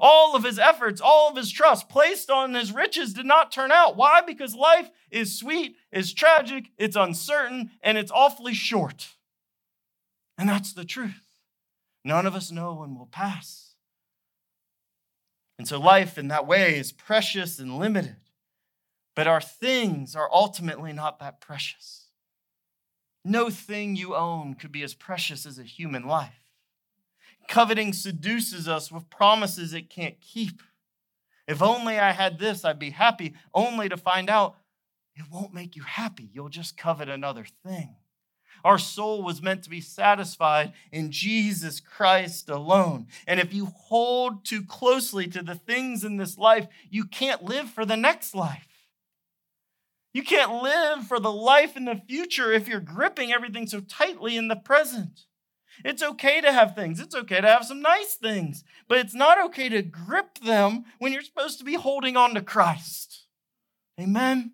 All 0.00 0.34
of 0.34 0.42
his 0.42 0.58
efforts, 0.58 1.00
all 1.00 1.30
of 1.30 1.36
his 1.36 1.52
trust 1.52 1.88
placed 1.88 2.30
on 2.30 2.54
his 2.54 2.72
riches 2.72 3.12
did 3.12 3.26
not 3.26 3.52
turn 3.52 3.70
out. 3.70 3.96
Why? 3.96 4.20
Because 4.20 4.54
life 4.54 4.90
is 5.10 5.38
sweet, 5.38 5.76
it's 5.92 6.12
tragic, 6.12 6.70
it's 6.76 6.96
uncertain, 6.96 7.70
and 7.82 7.96
it's 7.96 8.10
awfully 8.10 8.54
short. 8.54 9.10
And 10.36 10.48
that's 10.48 10.72
the 10.72 10.84
truth. 10.84 11.22
None 12.04 12.26
of 12.26 12.34
us 12.34 12.50
know 12.50 12.74
when 12.74 12.96
we'll 12.96 13.06
pass. 13.06 13.74
And 15.58 15.68
so 15.68 15.78
life 15.78 16.18
in 16.18 16.28
that 16.28 16.46
way 16.46 16.76
is 16.76 16.90
precious 16.90 17.60
and 17.60 17.78
limited. 17.78 18.16
But 19.14 19.28
our 19.28 19.40
things 19.40 20.16
are 20.16 20.28
ultimately 20.32 20.92
not 20.92 21.20
that 21.20 21.40
precious. 21.40 22.03
No 23.24 23.48
thing 23.48 23.96
you 23.96 24.14
own 24.14 24.54
could 24.54 24.72
be 24.72 24.82
as 24.82 24.94
precious 24.94 25.46
as 25.46 25.58
a 25.58 25.62
human 25.62 26.06
life. 26.06 26.44
Coveting 27.48 27.92
seduces 27.92 28.68
us 28.68 28.92
with 28.92 29.10
promises 29.10 29.72
it 29.72 29.90
can't 29.90 30.20
keep. 30.20 30.62
If 31.46 31.62
only 31.62 31.98
I 31.98 32.12
had 32.12 32.38
this, 32.38 32.64
I'd 32.64 32.78
be 32.78 32.90
happy, 32.90 33.34
only 33.52 33.88
to 33.88 33.96
find 33.96 34.30
out 34.30 34.56
it 35.16 35.24
won't 35.30 35.54
make 35.54 35.76
you 35.76 35.82
happy. 35.82 36.30
You'll 36.32 36.48
just 36.48 36.76
covet 36.76 37.08
another 37.08 37.46
thing. 37.64 37.96
Our 38.64 38.78
soul 38.78 39.22
was 39.22 39.42
meant 39.42 39.62
to 39.64 39.70
be 39.70 39.82
satisfied 39.82 40.72
in 40.90 41.10
Jesus 41.10 41.80
Christ 41.80 42.48
alone. 42.48 43.08
And 43.26 43.38
if 43.38 43.52
you 43.52 43.66
hold 43.66 44.44
too 44.44 44.62
closely 44.64 45.26
to 45.28 45.42
the 45.42 45.54
things 45.54 46.02
in 46.02 46.16
this 46.16 46.38
life, 46.38 46.66
you 46.88 47.04
can't 47.04 47.42
live 47.44 47.68
for 47.68 47.84
the 47.84 47.96
next 47.96 48.34
life. 48.34 48.66
You 50.14 50.22
can't 50.22 50.62
live 50.62 51.06
for 51.08 51.18
the 51.18 51.32
life 51.32 51.76
in 51.76 51.84
the 51.84 52.00
future 52.08 52.52
if 52.52 52.68
you're 52.68 52.80
gripping 52.80 53.32
everything 53.32 53.66
so 53.66 53.80
tightly 53.80 54.36
in 54.36 54.46
the 54.46 54.56
present. 54.56 55.24
It's 55.84 56.04
okay 56.04 56.40
to 56.40 56.52
have 56.52 56.76
things. 56.76 57.00
It's 57.00 57.16
okay 57.16 57.40
to 57.40 57.48
have 57.48 57.64
some 57.64 57.82
nice 57.82 58.14
things, 58.14 58.62
but 58.88 58.98
it's 58.98 59.14
not 59.14 59.44
okay 59.46 59.68
to 59.68 59.82
grip 59.82 60.38
them 60.38 60.84
when 61.00 61.12
you're 61.12 61.22
supposed 61.22 61.58
to 61.58 61.64
be 61.64 61.74
holding 61.74 62.16
on 62.16 62.32
to 62.34 62.42
Christ. 62.42 63.26
Amen. 64.00 64.52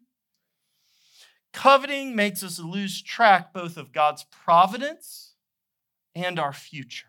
Coveting 1.53 2.17
makes 2.17 2.43
us 2.43 2.59
lose 2.59 3.03
track 3.03 3.53
both 3.53 3.77
of 3.77 3.93
God's 3.93 4.25
providence 4.25 5.35
and 6.15 6.39
our 6.39 6.55
future. 6.55 7.07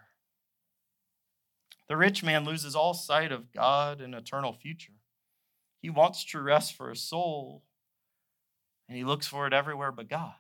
The 1.88 1.96
rich 1.96 2.22
man 2.22 2.44
loses 2.44 2.76
all 2.76 2.94
sight 2.94 3.32
of 3.32 3.54
God 3.54 4.02
and 4.02 4.14
eternal 4.14 4.52
future. 4.52 4.94
He 5.82 5.90
wants 5.90 6.24
true 6.24 6.42
rest 6.42 6.76
for 6.76 6.90
his 6.90 7.02
soul, 7.02 7.64
and 8.88 8.98
he 8.98 9.04
looks 9.04 9.28
for 9.28 9.48
it 9.48 9.54
everywhere 9.54 9.92
but 9.92 10.10
God. 10.10 10.34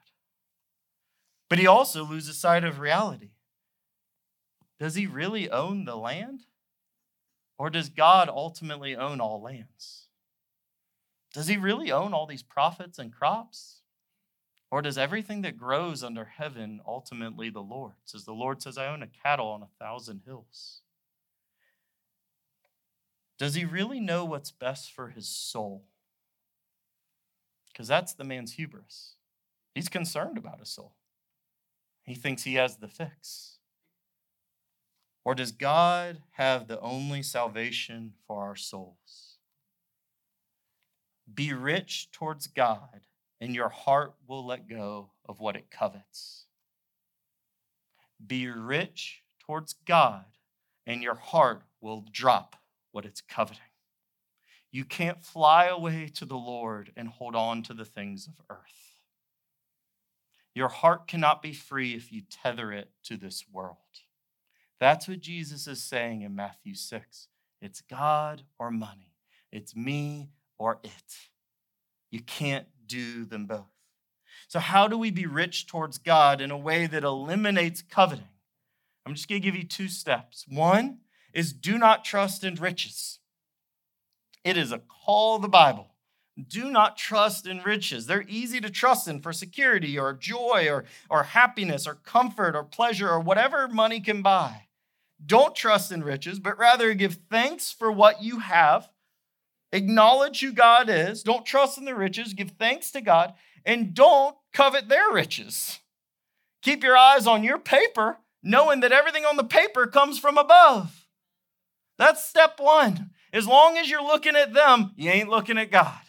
But 1.49 1.59
he 1.59 1.67
also 1.67 2.03
loses 2.03 2.37
sight 2.37 2.63
of 2.63 2.79
reality. 2.79 3.31
Does 4.79 4.95
he 4.95 5.05
really 5.05 5.49
own 5.49 5.85
the 5.85 5.95
land? 5.95 6.45
Or 7.57 7.69
does 7.69 7.89
God 7.89 8.29
ultimately 8.29 8.95
own 8.95 9.21
all 9.21 9.41
lands? 9.41 10.07
Does 11.33 11.47
he 11.47 11.57
really 11.57 11.91
own 11.91 12.13
all 12.13 12.25
these 12.25 12.41
profits 12.41 12.97
and 12.97 13.13
crops? 13.13 13.81
Or 14.71 14.81
does 14.81 14.97
everything 14.97 15.41
that 15.41 15.57
grows 15.57 16.03
under 16.03 16.25
heaven 16.25 16.81
ultimately 16.87 17.49
the 17.49 17.61
Lord's? 17.61 18.15
As 18.15 18.23
the 18.23 18.33
Lord 18.33 18.61
says, 18.61 18.77
I 18.77 18.87
own 18.87 19.03
a 19.03 19.07
cattle 19.07 19.49
on 19.49 19.61
a 19.61 19.83
thousand 19.83 20.21
hills. 20.25 20.81
Does 23.37 23.55
he 23.55 23.65
really 23.65 23.99
know 23.99 24.23
what's 24.23 24.51
best 24.51 24.93
for 24.93 25.09
his 25.09 25.27
soul? 25.27 25.83
Because 27.71 27.87
that's 27.87 28.13
the 28.13 28.23
man's 28.23 28.53
hubris. 28.53 29.15
He's 29.73 29.89
concerned 29.89 30.37
about 30.37 30.59
his 30.59 30.69
soul, 30.69 30.93
he 32.03 32.15
thinks 32.15 32.43
he 32.43 32.55
has 32.55 32.77
the 32.77 32.87
fix. 32.87 33.57
Or 35.23 35.35
does 35.35 35.51
God 35.51 36.23
have 36.31 36.67
the 36.67 36.79
only 36.79 37.21
salvation 37.21 38.13
for 38.27 38.41
our 38.41 38.55
souls? 38.55 39.37
Be 41.31 41.53
rich 41.53 42.09
towards 42.11 42.47
God, 42.47 43.01
and 43.39 43.53
your 43.53 43.69
heart 43.69 44.15
will 44.27 44.45
let 44.45 44.67
go 44.67 45.11
of 45.29 45.39
what 45.39 45.55
it 45.55 45.69
covets. 45.69 46.45
Be 48.25 48.47
rich 48.47 49.21
towards 49.39 49.73
God, 49.85 50.25
and 50.87 51.03
your 51.03 51.15
heart 51.15 51.63
will 51.79 52.03
drop 52.11 52.55
what 52.91 53.05
it's 53.05 53.21
coveting. 53.21 53.70
You 54.71 54.85
can't 54.85 55.23
fly 55.23 55.65
away 55.65 56.07
to 56.15 56.25
the 56.25 56.37
Lord 56.37 56.91
and 56.95 57.09
hold 57.09 57.35
on 57.35 57.61
to 57.63 57.73
the 57.73 57.85
things 57.85 58.27
of 58.27 58.41
earth. 58.49 58.95
Your 60.53 60.69
heart 60.69 61.07
cannot 61.07 61.41
be 61.41 61.53
free 61.53 61.93
if 61.93 62.11
you 62.11 62.21
tether 62.29 62.71
it 62.71 62.89
to 63.03 63.17
this 63.17 63.45
world. 63.51 63.77
That's 64.79 65.07
what 65.07 65.19
Jesus 65.19 65.67
is 65.67 65.83
saying 65.83 66.21
in 66.21 66.35
Matthew 66.35 66.75
6. 66.75 67.27
It's 67.61 67.81
God 67.81 68.43
or 68.57 68.71
money, 68.71 69.13
it's 69.51 69.75
me 69.75 70.29
or 70.57 70.79
it. 70.83 71.29
You 72.09 72.21
can't 72.21 72.67
do 72.85 73.25
them 73.25 73.45
both. 73.45 73.71
So, 74.47 74.59
how 74.59 74.87
do 74.87 74.97
we 74.97 75.11
be 75.11 75.25
rich 75.25 75.65
towards 75.65 75.97
God 75.97 76.41
in 76.41 76.51
a 76.51 76.57
way 76.57 76.87
that 76.87 77.03
eliminates 77.03 77.81
coveting? 77.81 78.27
I'm 79.05 79.15
just 79.15 79.29
going 79.29 79.41
to 79.41 79.45
give 79.45 79.55
you 79.55 79.63
two 79.63 79.87
steps. 79.87 80.45
One 80.47 80.99
is 81.33 81.53
do 81.53 81.77
not 81.77 82.03
trust 82.03 82.43
in 82.43 82.55
riches. 82.55 83.19
It 84.43 84.57
is 84.57 84.71
a 84.71 84.79
call 84.79 85.35
of 85.35 85.41
the 85.41 85.47
Bible. 85.47 85.87
Do 86.47 86.71
not 86.71 86.97
trust 86.97 87.45
in 87.45 87.61
riches. 87.61 88.07
They're 88.07 88.25
easy 88.27 88.61
to 88.61 88.69
trust 88.69 89.07
in 89.07 89.21
for 89.21 89.33
security 89.33 89.99
or 89.99 90.13
joy 90.13 90.67
or, 90.69 90.85
or 91.09 91.23
happiness 91.23 91.85
or 91.85 91.95
comfort 91.95 92.55
or 92.55 92.63
pleasure 92.63 93.09
or 93.09 93.19
whatever 93.19 93.67
money 93.67 93.99
can 93.99 94.21
buy. 94.21 94.67
Don't 95.23 95.55
trust 95.55 95.91
in 95.91 96.03
riches, 96.03 96.39
but 96.39 96.57
rather 96.57 96.93
give 96.93 97.19
thanks 97.29 97.71
for 97.71 97.91
what 97.91 98.23
you 98.23 98.39
have. 98.39 98.89
Acknowledge 99.71 100.39
who 100.39 100.51
God 100.51 100.89
is. 100.89 101.21
Don't 101.21 101.45
trust 101.45 101.77
in 101.77 101.85
the 101.85 101.95
riches. 101.95 102.33
Give 102.33 102.51
thanks 102.51 102.91
to 102.91 103.01
God 103.01 103.33
and 103.65 103.93
don't 103.93 104.35
covet 104.53 104.89
their 104.89 105.11
riches. 105.11 105.79
Keep 106.61 106.83
your 106.83 106.97
eyes 106.97 107.27
on 107.27 107.43
your 107.43 107.59
paper, 107.59 108.17
knowing 108.41 108.79
that 108.79 108.91
everything 108.91 109.25
on 109.25 109.37
the 109.37 109.43
paper 109.43 109.87
comes 109.87 110.19
from 110.19 110.37
above. 110.37 111.05
That's 111.97 112.25
step 112.25 112.55
one. 112.59 113.11
As 113.33 113.47
long 113.47 113.77
as 113.77 113.89
you're 113.89 114.03
looking 114.03 114.35
at 114.35 114.53
them, 114.53 114.91
you 114.95 115.09
ain't 115.09 115.29
looking 115.29 115.57
at 115.57 115.71
God. 115.71 116.01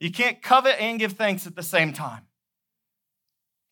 You 0.00 0.10
can't 0.10 0.42
covet 0.42 0.80
and 0.80 0.98
give 0.98 1.12
thanks 1.12 1.46
at 1.46 1.56
the 1.56 1.62
same 1.62 1.92
time. 1.92 2.22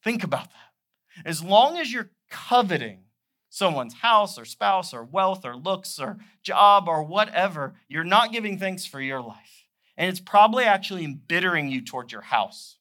Think 0.03 0.25
about 0.25 0.51
that. 0.51 1.25
As 1.25 1.43
long 1.43 1.79
as 1.79 1.93
you're 1.93 2.11
coveting 2.31 3.05
someone's 3.49 3.95
house 3.95 4.39
or 4.39 4.45
spouse 4.45 4.93
or 4.93 5.03
wealth 5.03 5.45
or 5.45 5.57
looks 5.57 5.99
or 5.99 6.19
job 6.43 6.89
or 6.89 7.03
whatever, 7.03 7.75
you're 7.89 8.05
not 8.05 8.33
giving 8.33 8.59
thanks 8.59 8.85
for 8.85 9.01
your 9.01 9.23
life. 9.23 9.65
And 9.97 10.11
it's 10.11 10.21
probably 10.21 10.65
actually 10.65 11.05
embittering 11.05 11.69
you 11.69 11.81
towards 11.81 12.13
your 12.13 12.23
house 12.23 12.77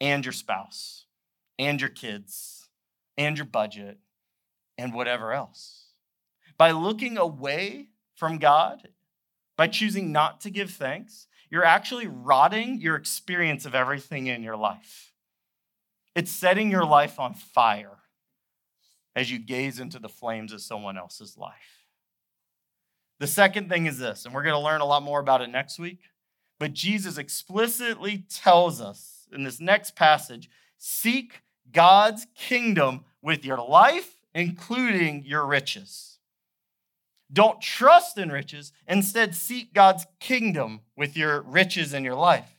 and 0.00 0.24
your 0.24 0.32
spouse 0.32 1.06
and 1.58 1.80
your 1.80 1.90
kids 1.90 2.68
and 3.16 3.38
your 3.38 3.46
budget 3.46 3.98
and 4.76 4.92
whatever 4.92 5.32
else. 5.32 5.86
By 6.58 6.72
looking 6.72 7.16
away 7.16 7.88
from 8.20 8.36
God, 8.36 8.90
by 9.56 9.66
choosing 9.66 10.12
not 10.12 10.42
to 10.42 10.50
give 10.50 10.70
thanks, 10.70 11.26
you're 11.50 11.64
actually 11.64 12.06
rotting 12.06 12.78
your 12.78 12.94
experience 12.94 13.64
of 13.64 13.74
everything 13.74 14.26
in 14.26 14.42
your 14.42 14.58
life. 14.58 15.14
It's 16.14 16.30
setting 16.30 16.70
your 16.70 16.84
life 16.84 17.18
on 17.18 17.32
fire 17.32 17.96
as 19.16 19.32
you 19.32 19.38
gaze 19.38 19.80
into 19.80 19.98
the 19.98 20.08
flames 20.08 20.52
of 20.52 20.60
someone 20.60 20.98
else's 20.98 21.38
life. 21.38 21.86
The 23.20 23.26
second 23.26 23.70
thing 23.70 23.86
is 23.86 23.98
this, 23.98 24.26
and 24.26 24.34
we're 24.34 24.42
going 24.42 24.54
to 24.54 24.60
learn 24.60 24.82
a 24.82 24.86
lot 24.86 25.02
more 25.02 25.20
about 25.20 25.40
it 25.40 25.48
next 25.48 25.78
week, 25.78 26.00
but 26.58 26.74
Jesus 26.74 27.16
explicitly 27.16 28.26
tells 28.28 28.82
us 28.82 29.26
in 29.32 29.44
this 29.44 29.60
next 29.60 29.96
passage 29.96 30.50
seek 30.76 31.40
God's 31.72 32.26
kingdom 32.36 33.06
with 33.22 33.46
your 33.46 33.66
life, 33.66 34.16
including 34.34 35.24
your 35.24 35.46
riches. 35.46 36.09
Don't 37.32 37.60
trust 37.60 38.18
in 38.18 38.30
riches. 38.30 38.72
Instead, 38.88 39.34
seek 39.34 39.72
God's 39.72 40.06
kingdom 40.18 40.80
with 40.96 41.16
your 41.16 41.42
riches 41.42 41.94
in 41.94 42.04
your 42.04 42.14
life. 42.14 42.56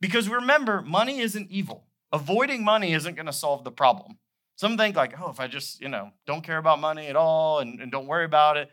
Because 0.00 0.28
remember, 0.28 0.82
money 0.82 1.20
isn't 1.20 1.50
evil. 1.50 1.86
Avoiding 2.12 2.64
money 2.64 2.92
isn't 2.92 3.14
going 3.14 3.26
to 3.26 3.32
solve 3.32 3.64
the 3.64 3.70
problem. 3.70 4.18
Some 4.56 4.76
think 4.76 4.96
like, 4.96 5.14
oh, 5.20 5.30
if 5.30 5.38
I 5.38 5.46
just, 5.46 5.80
you 5.80 5.88
know, 5.88 6.10
don't 6.26 6.42
care 6.42 6.58
about 6.58 6.80
money 6.80 7.06
at 7.06 7.16
all 7.16 7.60
and, 7.60 7.80
and 7.80 7.92
don't 7.92 8.06
worry 8.06 8.24
about 8.24 8.56
it, 8.56 8.70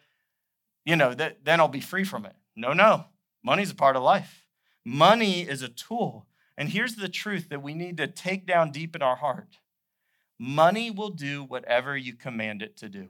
you 0.84 0.96
know, 0.96 1.14
that, 1.14 1.44
then 1.44 1.60
I'll 1.60 1.68
be 1.68 1.82
free 1.82 2.04
from 2.04 2.26
it. 2.26 2.34
No, 2.56 2.74
no. 2.74 3.06
Money's 3.44 3.72
a 3.72 3.76
part 3.76 3.96
of 3.96 4.04
life. 4.04 4.48
Money 4.84 5.42
is 5.42 5.62
a 5.62 5.70
tool. 5.70 6.28
And 6.58 6.70
here's 6.70 6.96
the 6.96 7.10
truth 7.10 7.50
that 7.50 7.62
we 7.62 7.74
need 7.74 7.98
to 7.98 8.08
take 8.08 8.48
down 8.48 8.72
deep 8.72 8.96
in 8.96 9.02
our 9.02 9.18
heart. 9.18 9.58
Money 10.40 10.90
will 10.90 11.10
do 11.10 11.44
whatever 11.44 11.96
you 11.96 12.14
command 12.14 12.62
it 12.62 12.78
to 12.78 12.90
do. 12.90 13.10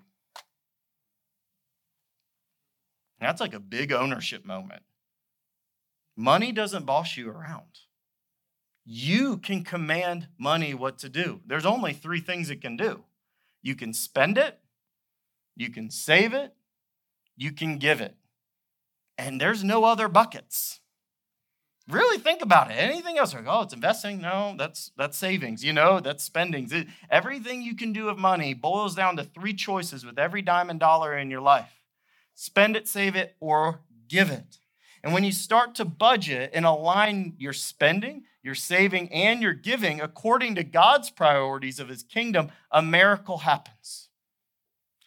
That's 3.19 3.41
like 3.41 3.53
a 3.53 3.59
big 3.59 3.91
ownership 3.91 4.45
moment. 4.45 4.83
Money 6.15 6.51
doesn't 6.51 6.85
boss 6.85 7.17
you 7.17 7.29
around. 7.29 7.79
You 8.85 9.37
can 9.37 9.63
command 9.63 10.27
money 10.37 10.73
what 10.73 10.99
to 10.99 11.09
do. 11.09 11.41
There's 11.45 11.65
only 11.65 11.93
three 11.93 12.19
things 12.19 12.49
it 12.49 12.61
can 12.61 12.77
do 12.77 13.03
you 13.61 13.75
can 13.75 13.93
spend 13.93 14.37
it, 14.37 14.59
you 15.55 15.71
can 15.71 15.89
save 15.89 16.35
it, 16.35 16.53
you 17.35 17.51
can 17.51 17.79
give 17.79 17.99
it. 17.99 18.15
And 19.17 19.41
there's 19.41 19.63
no 19.63 19.85
other 19.85 20.07
buckets. 20.07 20.81
Really 21.89 22.19
think 22.19 22.43
about 22.43 22.69
it. 22.69 22.75
Anything 22.75 23.17
else? 23.17 23.33
Like, 23.33 23.45
oh, 23.47 23.61
it's 23.61 23.73
investing? 23.73 24.21
No, 24.21 24.53
that's 24.57 24.91
that's 24.97 25.17
savings. 25.17 25.63
You 25.63 25.73
know, 25.73 25.99
that's 25.99 26.23
spendings. 26.23 26.73
Everything 27.09 27.61
you 27.63 27.75
can 27.75 27.91
do 27.91 28.05
with 28.05 28.17
money 28.17 28.53
boils 28.53 28.93
down 28.93 29.17
to 29.17 29.23
three 29.23 29.53
choices 29.53 30.05
with 30.05 30.19
every 30.19 30.43
dime 30.43 30.69
and 30.69 30.79
dollar 30.79 31.17
in 31.17 31.31
your 31.31 31.41
life 31.41 31.84
spend 32.35 32.75
it, 32.75 32.87
save 32.87 33.15
it, 33.15 33.35
or 33.39 33.79
give 34.07 34.29
it. 34.29 34.59
And 35.03 35.13
when 35.13 35.23
you 35.23 35.31
start 35.31 35.75
to 35.75 35.85
budget 35.85 36.51
and 36.53 36.65
align 36.65 37.35
your 37.37 37.53
spending, 37.53 38.23
your 38.43 38.55
saving, 38.55 39.11
and 39.11 39.41
your 39.41 39.53
giving 39.53 40.01
according 40.01 40.55
to 40.55 40.63
God's 40.63 41.09
priorities 41.09 41.79
of 41.79 41.89
his 41.89 42.03
kingdom, 42.03 42.49
a 42.71 42.81
miracle 42.81 43.39
happens. 43.39 44.09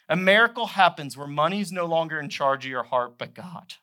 A 0.09 0.17
miracle 0.17 0.69
happens 0.69 1.17
where 1.17 1.27
money's 1.27 1.71
no 1.71 1.85
longer 1.85 2.19
in 2.19 2.31
charge 2.31 2.65
of 2.65 2.71
your 2.71 2.85
heart, 2.85 3.19
but 3.19 3.35
God. 3.35 3.75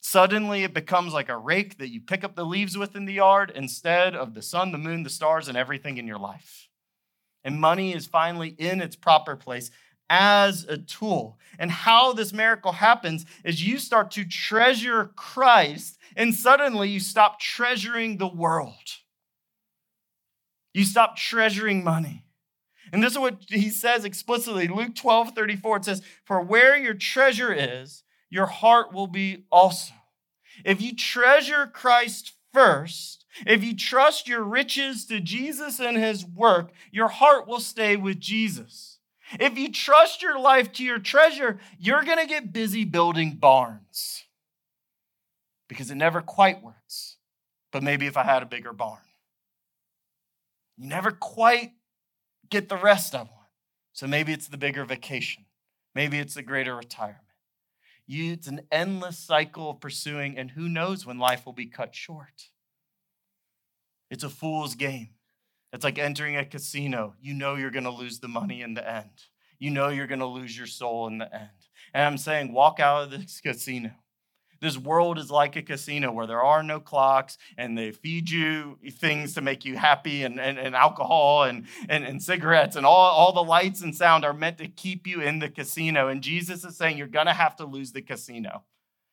Suddenly, 0.00 0.64
it 0.64 0.74
becomes 0.74 1.12
like 1.12 1.28
a 1.28 1.36
rake 1.36 1.78
that 1.78 1.90
you 1.90 2.00
pick 2.00 2.24
up 2.24 2.34
the 2.34 2.46
leaves 2.46 2.78
with 2.78 2.96
in 2.96 3.04
the 3.04 3.12
yard 3.12 3.52
instead 3.54 4.16
of 4.16 4.34
the 4.34 4.42
sun, 4.42 4.72
the 4.72 4.78
moon, 4.78 5.02
the 5.02 5.10
stars, 5.10 5.48
and 5.48 5.56
everything 5.56 5.98
in 5.98 6.06
your 6.06 6.18
life. 6.18 6.68
And 7.44 7.60
money 7.60 7.92
is 7.92 8.06
finally 8.06 8.54
in 8.58 8.80
its 8.80 8.96
proper 8.96 9.36
place 9.36 9.70
as 10.08 10.64
a 10.64 10.78
tool. 10.78 11.38
And 11.58 11.70
how 11.70 12.12
this 12.12 12.32
miracle 12.32 12.72
happens 12.72 13.24
is 13.44 13.66
you 13.66 13.78
start 13.78 14.10
to 14.12 14.24
treasure 14.24 15.10
Christ, 15.16 15.98
and 16.16 16.34
suddenly 16.34 16.88
you 16.88 17.00
stop 17.00 17.40
treasuring 17.40 18.18
the 18.18 18.28
world. 18.28 18.98
You 20.74 20.84
stop 20.84 21.16
treasuring 21.16 21.84
money. 21.84 22.24
And 22.92 23.02
this 23.02 23.12
is 23.12 23.18
what 23.18 23.44
he 23.48 23.70
says 23.70 24.04
explicitly. 24.04 24.68
Luke 24.68 24.94
12 24.94 25.30
34, 25.34 25.76
it 25.76 25.84
says, 25.84 26.02
For 26.24 26.42
where 26.42 26.76
your 26.76 26.94
treasure 26.94 27.52
is, 27.52 28.02
your 28.28 28.46
heart 28.46 28.92
will 28.92 29.06
be 29.06 29.44
also. 29.50 29.94
If 30.64 30.80
you 30.82 30.94
treasure 30.94 31.66
Christ 31.66 32.32
first, 32.52 33.24
if 33.46 33.64
you 33.64 33.74
trust 33.74 34.28
your 34.28 34.42
riches 34.42 35.06
to 35.06 35.20
Jesus 35.20 35.80
and 35.80 35.96
his 35.96 36.24
work, 36.24 36.70
your 36.90 37.08
heart 37.08 37.48
will 37.48 37.60
stay 37.60 37.96
with 37.96 38.20
Jesus. 38.20 38.91
If 39.38 39.58
you 39.58 39.70
trust 39.70 40.22
your 40.22 40.38
life 40.38 40.72
to 40.74 40.84
your 40.84 40.98
treasure, 40.98 41.58
you're 41.78 42.04
going 42.04 42.18
to 42.18 42.26
get 42.26 42.52
busy 42.52 42.84
building 42.84 43.36
barns 43.36 44.24
because 45.68 45.90
it 45.90 45.96
never 45.96 46.20
quite 46.20 46.62
works. 46.62 47.16
But 47.70 47.82
maybe 47.82 48.06
if 48.06 48.16
I 48.16 48.24
had 48.24 48.42
a 48.42 48.46
bigger 48.46 48.72
barn, 48.72 49.00
you 50.76 50.88
never 50.88 51.10
quite 51.10 51.72
get 52.50 52.68
the 52.68 52.76
rest 52.76 53.14
of 53.14 53.28
one. 53.28 53.46
So 53.92 54.06
maybe 54.06 54.32
it's 54.32 54.48
the 54.48 54.58
bigger 54.58 54.84
vacation, 54.84 55.44
maybe 55.94 56.18
it's 56.18 56.34
the 56.34 56.42
greater 56.42 56.76
retirement. 56.76 57.18
You, 58.06 58.32
it's 58.32 58.48
an 58.48 58.62
endless 58.70 59.18
cycle 59.18 59.70
of 59.70 59.80
pursuing, 59.80 60.36
and 60.36 60.50
who 60.50 60.68
knows 60.68 61.06
when 61.06 61.18
life 61.18 61.46
will 61.46 61.52
be 61.52 61.66
cut 61.66 61.94
short. 61.94 62.50
It's 64.10 64.24
a 64.24 64.28
fool's 64.28 64.74
game. 64.74 65.10
It's 65.72 65.84
like 65.84 65.98
entering 65.98 66.36
a 66.36 66.44
casino. 66.44 67.14
You 67.20 67.34
know 67.34 67.54
you're 67.54 67.70
going 67.70 67.84
to 67.84 67.90
lose 67.90 68.20
the 68.20 68.28
money 68.28 68.62
in 68.62 68.74
the 68.74 68.88
end. 68.88 69.10
You 69.58 69.70
know 69.70 69.88
you're 69.88 70.06
going 70.06 70.20
to 70.20 70.26
lose 70.26 70.56
your 70.56 70.66
soul 70.66 71.06
in 71.06 71.18
the 71.18 71.32
end. 71.32 71.48
And 71.94 72.04
I'm 72.04 72.18
saying, 72.18 72.52
walk 72.52 72.80
out 72.80 73.04
of 73.04 73.10
this 73.10 73.40
casino. 73.44 73.92
This 74.60 74.78
world 74.78 75.18
is 75.18 75.28
like 75.28 75.56
a 75.56 75.62
casino 75.62 76.12
where 76.12 76.28
there 76.28 76.42
are 76.42 76.62
no 76.62 76.78
clocks 76.78 77.36
and 77.58 77.76
they 77.76 77.90
feed 77.90 78.30
you 78.30 78.78
things 78.92 79.34
to 79.34 79.40
make 79.40 79.64
you 79.64 79.76
happy 79.76 80.22
and, 80.22 80.38
and, 80.38 80.56
and 80.56 80.76
alcohol 80.76 81.42
and, 81.42 81.66
and, 81.88 82.04
and 82.04 82.22
cigarettes 82.22 82.76
and 82.76 82.86
all, 82.86 83.10
all 83.10 83.32
the 83.32 83.42
lights 83.42 83.82
and 83.82 83.96
sound 83.96 84.24
are 84.24 84.32
meant 84.32 84.58
to 84.58 84.68
keep 84.68 85.04
you 85.04 85.20
in 85.20 85.40
the 85.40 85.48
casino. 85.48 86.06
And 86.06 86.22
Jesus 86.22 86.64
is 86.64 86.76
saying, 86.76 86.96
you're 86.96 87.08
going 87.08 87.26
to 87.26 87.32
have 87.32 87.56
to 87.56 87.64
lose 87.64 87.90
the 87.90 88.02
casino. 88.02 88.62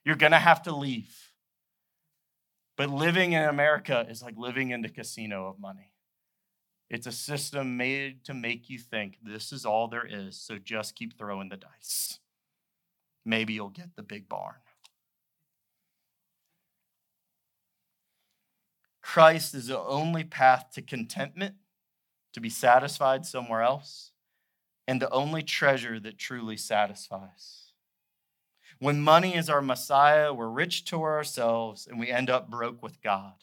You're 0.06 0.16
going 0.16 0.34
to 0.34 0.38
have 0.38 0.62
to 0.64 0.76
leave. 0.76 1.32
But 2.78 2.92
living 2.92 3.34
in 3.34 3.42
America 3.42 4.06
is 4.08 4.22
like 4.22 4.38
living 4.38 4.70
in 4.70 4.84
the 4.84 4.90
casino 4.90 5.48
of 5.48 5.60
money. 5.60 5.89
It's 6.90 7.08
a 7.08 7.12
system 7.12 7.78
made 7.78 8.24
to 8.26 8.34
make 8.34 8.70
you 8.70 8.80
think 8.80 9.18
this 9.22 9.52
is 9.52 9.66
all 9.66 9.88
there 9.88 10.08
is, 10.08 10.36
so 10.36 10.58
just 10.58 10.96
keep 10.96 11.18
throwing 11.18 11.50
the 11.50 11.58
dice. 11.58 12.20
Maybe 13.26 13.54
you'll 13.54 13.70
get 13.70 13.96
the 13.96 14.04
big 14.04 14.28
barn. 14.28 14.56
Christ 19.02 19.54
is 19.54 19.68
the 19.68 19.80
only 19.80 20.24
path 20.24 20.68
to 20.74 20.82
contentment, 20.82 21.56
to 22.34 22.40
be 22.40 22.50
satisfied 22.50 23.26
somewhere 23.26 23.62
else, 23.62 24.12
and 24.88 25.02
the 25.02 25.10
only 25.12 25.44
treasure 25.44 26.00
that 26.00 26.18
truly 26.18 26.58
satisfies. 26.58 27.74
When 28.80 29.02
money 29.02 29.36
is 29.36 29.50
our 29.50 29.62
Messiah, 29.62 30.34
we're 30.34 30.50
rich 30.50 30.86
to 30.86 31.02
ourselves 31.02 31.86
and 31.86 32.00
we 32.00 32.10
end 32.10 32.30
up 32.30 32.50
broke 32.50 32.82
with 32.82 33.02
God. 33.02 33.34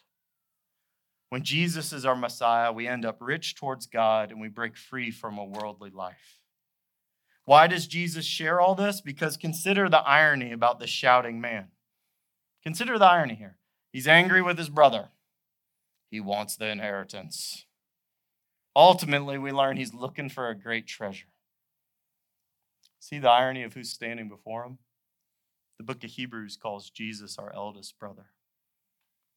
When 1.28 1.42
Jesus 1.42 1.92
is 1.92 2.04
our 2.04 2.16
Messiah, 2.16 2.72
we 2.72 2.86
end 2.86 3.04
up 3.04 3.18
rich 3.20 3.56
towards 3.56 3.86
God 3.86 4.30
and 4.30 4.40
we 4.40 4.48
break 4.48 4.76
free 4.76 5.10
from 5.10 5.38
a 5.38 5.44
worldly 5.44 5.90
life. 5.90 6.38
Why 7.44 7.66
does 7.66 7.86
Jesus 7.86 8.24
share 8.24 8.60
all 8.60 8.74
this? 8.74 9.00
Because 9.00 9.36
consider 9.36 9.88
the 9.88 9.98
irony 9.98 10.52
about 10.52 10.78
the 10.78 10.86
shouting 10.86 11.40
man. 11.40 11.68
Consider 12.62 12.98
the 12.98 13.06
irony 13.06 13.34
here. 13.34 13.58
He's 13.92 14.08
angry 14.08 14.42
with 14.42 14.58
his 14.58 14.68
brother, 14.68 15.10
he 16.10 16.20
wants 16.20 16.56
the 16.56 16.68
inheritance. 16.68 17.64
Ultimately, 18.74 19.38
we 19.38 19.52
learn 19.52 19.78
he's 19.78 19.94
looking 19.94 20.28
for 20.28 20.50
a 20.50 20.54
great 20.54 20.86
treasure. 20.86 21.28
See 22.98 23.18
the 23.18 23.30
irony 23.30 23.62
of 23.62 23.72
who's 23.72 23.90
standing 23.90 24.28
before 24.28 24.64
him? 24.64 24.78
The 25.78 25.84
book 25.84 26.04
of 26.04 26.10
Hebrews 26.10 26.58
calls 26.60 26.90
Jesus 26.90 27.38
our 27.38 27.52
eldest 27.54 27.98
brother. 27.98 28.26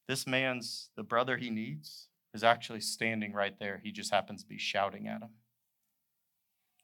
This 0.09 0.25
man's, 0.25 0.89
the 0.95 1.03
brother 1.03 1.37
he 1.37 1.51
needs, 1.51 2.07
is 2.33 2.43
actually 2.43 2.81
standing 2.81 3.31
right 3.31 3.53
there. 3.59 3.79
He 3.83 3.91
just 3.91 4.11
happens 4.11 4.41
to 4.41 4.49
be 4.49 4.57
shouting 4.57 5.07
at 5.07 5.21
him. 5.21 5.29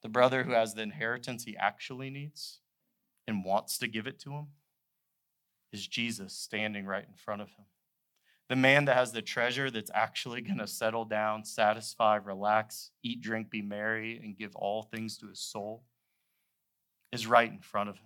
The 0.04 0.10
brother 0.10 0.44
who 0.44 0.52
has 0.52 0.76
the 0.76 0.84
inheritance 0.84 1.44
he 1.44 1.58
actually 1.58 2.12
needs 2.12 2.60
and 3.28 3.44
wants 3.44 3.80
to 3.80 3.88
give 3.88 4.06
it 4.06 4.20
to 4.20 4.34
him 4.34 4.48
is 5.74 5.88
Jesus 5.88 6.34
standing 6.34 6.86
right 6.86 7.04
in 7.04 7.16
front 7.16 7.42
of 7.42 7.48
him. 7.50 7.66
The 8.48 8.56
man 8.56 8.86
that 8.86 8.96
has 8.96 9.12
the 9.12 9.24
treasure 9.24 9.72
that's 9.72 9.90
actually 9.96 10.42
going 10.42 10.60
to 10.60 10.68
settle 10.68 11.06
down, 11.06 11.46
satisfy, 11.46 12.18
relax, 12.18 12.92
eat, 13.02 13.22
drink, 13.22 13.50
be 13.50 13.64
merry, 13.64 14.20
and 14.24 14.38
give 14.38 14.56
all 14.56 14.84
things 14.84 15.18
to 15.18 15.30
his 15.30 15.40
soul 15.40 15.82
is 17.12 17.26
right 17.26 17.52
in 17.52 17.60
front 17.60 17.90
of 17.90 17.96
him. 17.96 18.06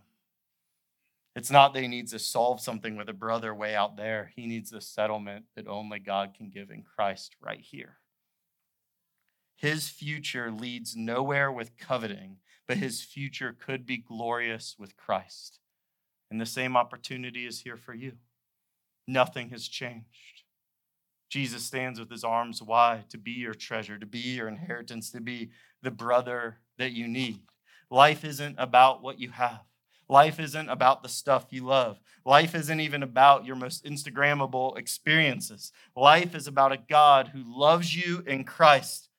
It's 1.35 1.51
not 1.51 1.73
that 1.73 1.81
he 1.81 1.87
needs 1.87 2.11
to 2.11 2.19
solve 2.19 2.59
something 2.59 2.95
with 2.97 3.07
a 3.07 3.13
brother 3.13 3.53
way 3.53 3.75
out 3.75 3.95
there. 3.95 4.31
He 4.35 4.47
needs 4.47 4.71
the 4.71 4.81
settlement 4.81 5.45
that 5.55 5.67
only 5.67 5.99
God 5.99 6.33
can 6.35 6.49
give 6.49 6.69
in 6.71 6.83
Christ 6.83 7.35
right 7.39 7.61
here. 7.61 7.97
His 9.55 9.89
future 9.89 10.51
leads 10.51 10.95
nowhere 10.95 11.51
with 11.51 11.77
coveting, 11.77 12.37
but 12.67 12.77
his 12.77 13.01
future 13.01 13.55
could 13.57 13.85
be 13.85 13.97
glorious 13.97 14.75
with 14.79 14.97
Christ. 14.97 15.59
And 16.31 16.39
the 16.39 16.45
same 16.45 16.77
opportunity 16.77 17.45
is 17.45 17.61
here 17.61 17.77
for 17.77 17.93
you. 17.93 18.13
Nothing 19.07 19.49
has 19.49 19.67
changed. 19.67 20.43
Jesus 21.29 21.63
stands 21.63 21.99
with 21.99 22.09
his 22.09 22.23
arms 22.23 22.61
wide 22.61 23.09
to 23.11 23.17
be 23.17 23.31
your 23.31 23.53
treasure, 23.53 23.99
to 23.99 24.05
be 24.05 24.19
your 24.19 24.47
inheritance, 24.47 25.11
to 25.11 25.21
be 25.21 25.51
the 25.81 25.91
brother 25.91 26.57
that 26.77 26.91
you 26.91 27.07
need. 27.07 27.41
Life 27.91 28.23
isn't 28.23 28.55
about 28.57 29.01
what 29.01 29.19
you 29.19 29.29
have. 29.31 29.61
Life 30.09 30.39
isn't 30.39 30.69
about 30.69 31.03
the 31.03 31.09
stuff 31.09 31.47
you 31.51 31.65
love. 31.65 31.99
Life 32.25 32.55
isn't 32.55 32.79
even 32.79 33.03
about 33.03 33.45
your 33.45 33.55
most 33.55 33.85
Instagrammable 33.85 34.77
experiences. 34.77 35.71
Life 35.95 36.35
is 36.35 36.47
about 36.47 36.71
a 36.71 36.77
God 36.77 37.29
who 37.29 37.43
loves 37.45 37.95
you 37.95 38.23
in 38.25 38.43
Christ 38.43 39.09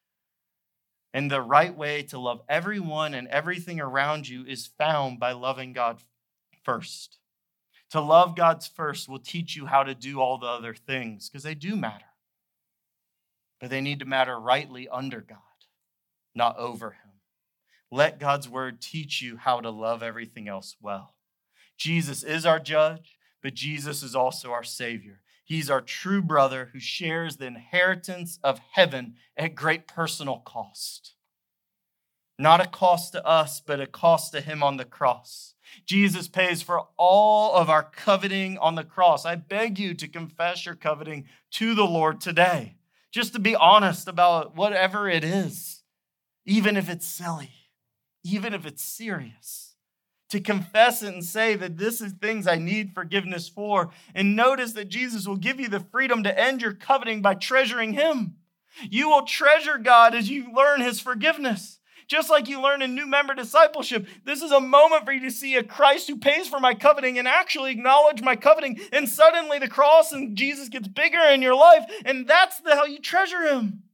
And 1.12 1.30
the 1.30 1.42
right 1.42 1.76
way 1.76 2.02
to 2.04 2.18
love 2.18 2.42
everyone 2.48 3.14
and 3.14 3.26
everything 3.28 3.80
around 3.80 4.28
you 4.28 4.44
is 4.44 4.66
found 4.66 5.18
by 5.18 5.32
loving 5.32 5.72
God 5.72 6.02
first. 6.62 7.18
To 7.90 8.00
love 8.00 8.36
God's 8.36 8.68
first 8.68 9.08
will 9.08 9.18
teach 9.18 9.56
you 9.56 9.66
how 9.66 9.82
to 9.82 9.94
do 9.94 10.20
all 10.20 10.38
the 10.38 10.46
other 10.46 10.74
things 10.74 11.28
because 11.28 11.42
they 11.42 11.54
do 11.56 11.74
matter. 11.74 12.04
But 13.60 13.70
they 13.70 13.80
need 13.80 13.98
to 13.98 14.04
matter 14.04 14.38
rightly 14.38 14.88
under 14.88 15.20
God, 15.20 15.38
not 16.34 16.56
over 16.58 16.92
Him. 16.92 17.09
Let 17.90 18.20
God's 18.20 18.48
word 18.48 18.80
teach 18.80 19.20
you 19.20 19.36
how 19.36 19.60
to 19.60 19.70
love 19.70 20.02
everything 20.02 20.48
else 20.48 20.76
well. 20.80 21.14
Jesus 21.76 22.22
is 22.22 22.46
our 22.46 22.60
judge, 22.60 23.18
but 23.42 23.54
Jesus 23.54 24.02
is 24.02 24.14
also 24.14 24.52
our 24.52 24.62
Savior. 24.62 25.20
He's 25.44 25.70
our 25.70 25.80
true 25.80 26.22
brother 26.22 26.70
who 26.72 26.78
shares 26.78 27.36
the 27.36 27.46
inheritance 27.46 28.38
of 28.44 28.60
heaven 28.72 29.14
at 29.36 29.56
great 29.56 29.88
personal 29.88 30.38
cost. 30.38 31.14
Not 32.38 32.60
a 32.60 32.68
cost 32.68 33.12
to 33.12 33.26
us, 33.26 33.60
but 33.60 33.80
a 33.80 33.86
cost 33.86 34.32
to 34.32 34.40
him 34.40 34.62
on 34.62 34.76
the 34.76 34.84
cross. 34.84 35.54
Jesus 35.86 36.28
pays 36.28 36.62
for 36.62 36.86
all 36.96 37.54
of 37.54 37.68
our 37.68 37.82
coveting 37.82 38.58
on 38.58 38.76
the 38.76 38.84
cross. 38.84 39.26
I 39.26 39.34
beg 39.34 39.78
you 39.78 39.92
to 39.94 40.08
confess 40.08 40.64
your 40.64 40.74
coveting 40.74 41.26
to 41.52 41.74
the 41.74 41.84
Lord 41.84 42.20
today, 42.20 42.76
just 43.10 43.32
to 43.32 43.38
be 43.38 43.56
honest 43.56 44.08
about 44.08 44.56
whatever 44.56 45.08
it 45.08 45.24
is, 45.24 45.82
even 46.46 46.76
if 46.76 46.88
it's 46.88 47.06
silly, 47.06 47.50
even 48.22 48.54
if 48.54 48.66
it's 48.66 48.82
serious 48.82 49.70
to 50.30 50.40
confess 50.40 51.02
it 51.02 51.12
and 51.12 51.24
say 51.24 51.56
that 51.56 51.76
this 51.76 52.00
is 52.00 52.12
things 52.12 52.46
I 52.46 52.56
need 52.56 52.94
forgiveness 52.94 53.48
for. 53.48 53.90
And 54.14 54.36
notice 54.36 54.72
that 54.72 54.88
Jesus 54.88 55.26
will 55.26 55.36
give 55.36 55.60
you 55.60 55.68
the 55.68 55.80
freedom 55.80 56.22
to 56.22 56.40
end 56.40 56.62
your 56.62 56.72
coveting 56.72 57.20
by 57.20 57.34
treasuring 57.34 57.92
Him. 57.92 58.36
You 58.88 59.10
will 59.10 59.26
treasure 59.26 59.76
God 59.76 60.14
as 60.14 60.30
you 60.30 60.52
learn 60.54 60.80
His 60.80 61.00
forgiveness. 61.00 61.78
Just 62.06 62.30
like 62.30 62.48
you 62.48 62.60
learn 62.60 62.82
in 62.82 62.94
new 62.94 63.06
member 63.06 63.34
discipleship, 63.34 64.06
this 64.24 64.42
is 64.42 64.50
a 64.50 64.60
moment 64.60 65.04
for 65.04 65.12
you 65.12 65.20
to 65.20 65.30
see 65.30 65.54
a 65.54 65.62
Christ 65.62 66.08
who 66.08 66.16
pays 66.16 66.48
for 66.48 66.58
my 66.58 66.74
coveting 66.74 67.18
and 67.18 67.28
actually 67.28 67.70
acknowledge 67.72 68.22
my 68.22 68.34
coveting. 68.34 68.80
And 68.92 69.08
suddenly 69.08 69.58
the 69.60 69.68
cross 69.68 70.10
and 70.10 70.36
Jesus 70.36 70.68
gets 70.68 70.88
bigger 70.88 71.20
in 71.20 71.42
your 71.42 71.54
life. 71.54 71.84
And 72.04 72.26
that's 72.26 72.60
the, 72.60 72.74
how 72.74 72.84
you 72.84 72.98
treasure 72.98 73.42
Him. 73.42 73.84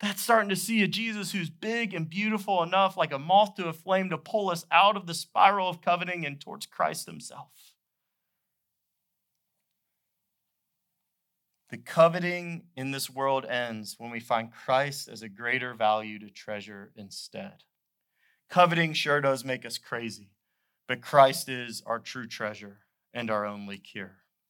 That's 0.00 0.22
starting 0.22 0.48
to 0.48 0.56
see 0.56 0.82
a 0.82 0.88
Jesus 0.88 1.32
who's 1.32 1.50
big 1.50 1.92
and 1.92 2.08
beautiful 2.08 2.62
enough, 2.62 2.96
like 2.96 3.12
a 3.12 3.18
moth 3.18 3.56
to 3.56 3.68
a 3.68 3.72
flame, 3.74 4.08
to 4.10 4.18
pull 4.18 4.48
us 4.48 4.64
out 4.72 4.96
of 4.96 5.06
the 5.06 5.12
spiral 5.12 5.68
of 5.68 5.82
coveting 5.82 6.24
and 6.24 6.40
towards 6.40 6.64
Christ 6.64 7.06
Himself. 7.06 7.50
The 11.68 11.76
coveting 11.76 12.64
in 12.76 12.90
this 12.90 13.10
world 13.10 13.44
ends 13.44 13.94
when 13.98 14.10
we 14.10 14.20
find 14.20 14.50
Christ 14.50 15.08
as 15.08 15.22
a 15.22 15.28
greater 15.28 15.74
value 15.74 16.18
to 16.18 16.30
treasure 16.30 16.90
instead. 16.96 17.62
Coveting 18.48 18.94
sure 18.94 19.20
does 19.20 19.44
make 19.44 19.64
us 19.64 19.78
crazy, 19.78 20.30
but 20.88 21.02
Christ 21.02 21.48
is 21.48 21.82
our 21.86 22.00
true 22.00 22.26
treasure 22.26 22.78
and 23.14 23.30
our 23.30 23.46
only 23.46 23.78
cure. 23.78 24.19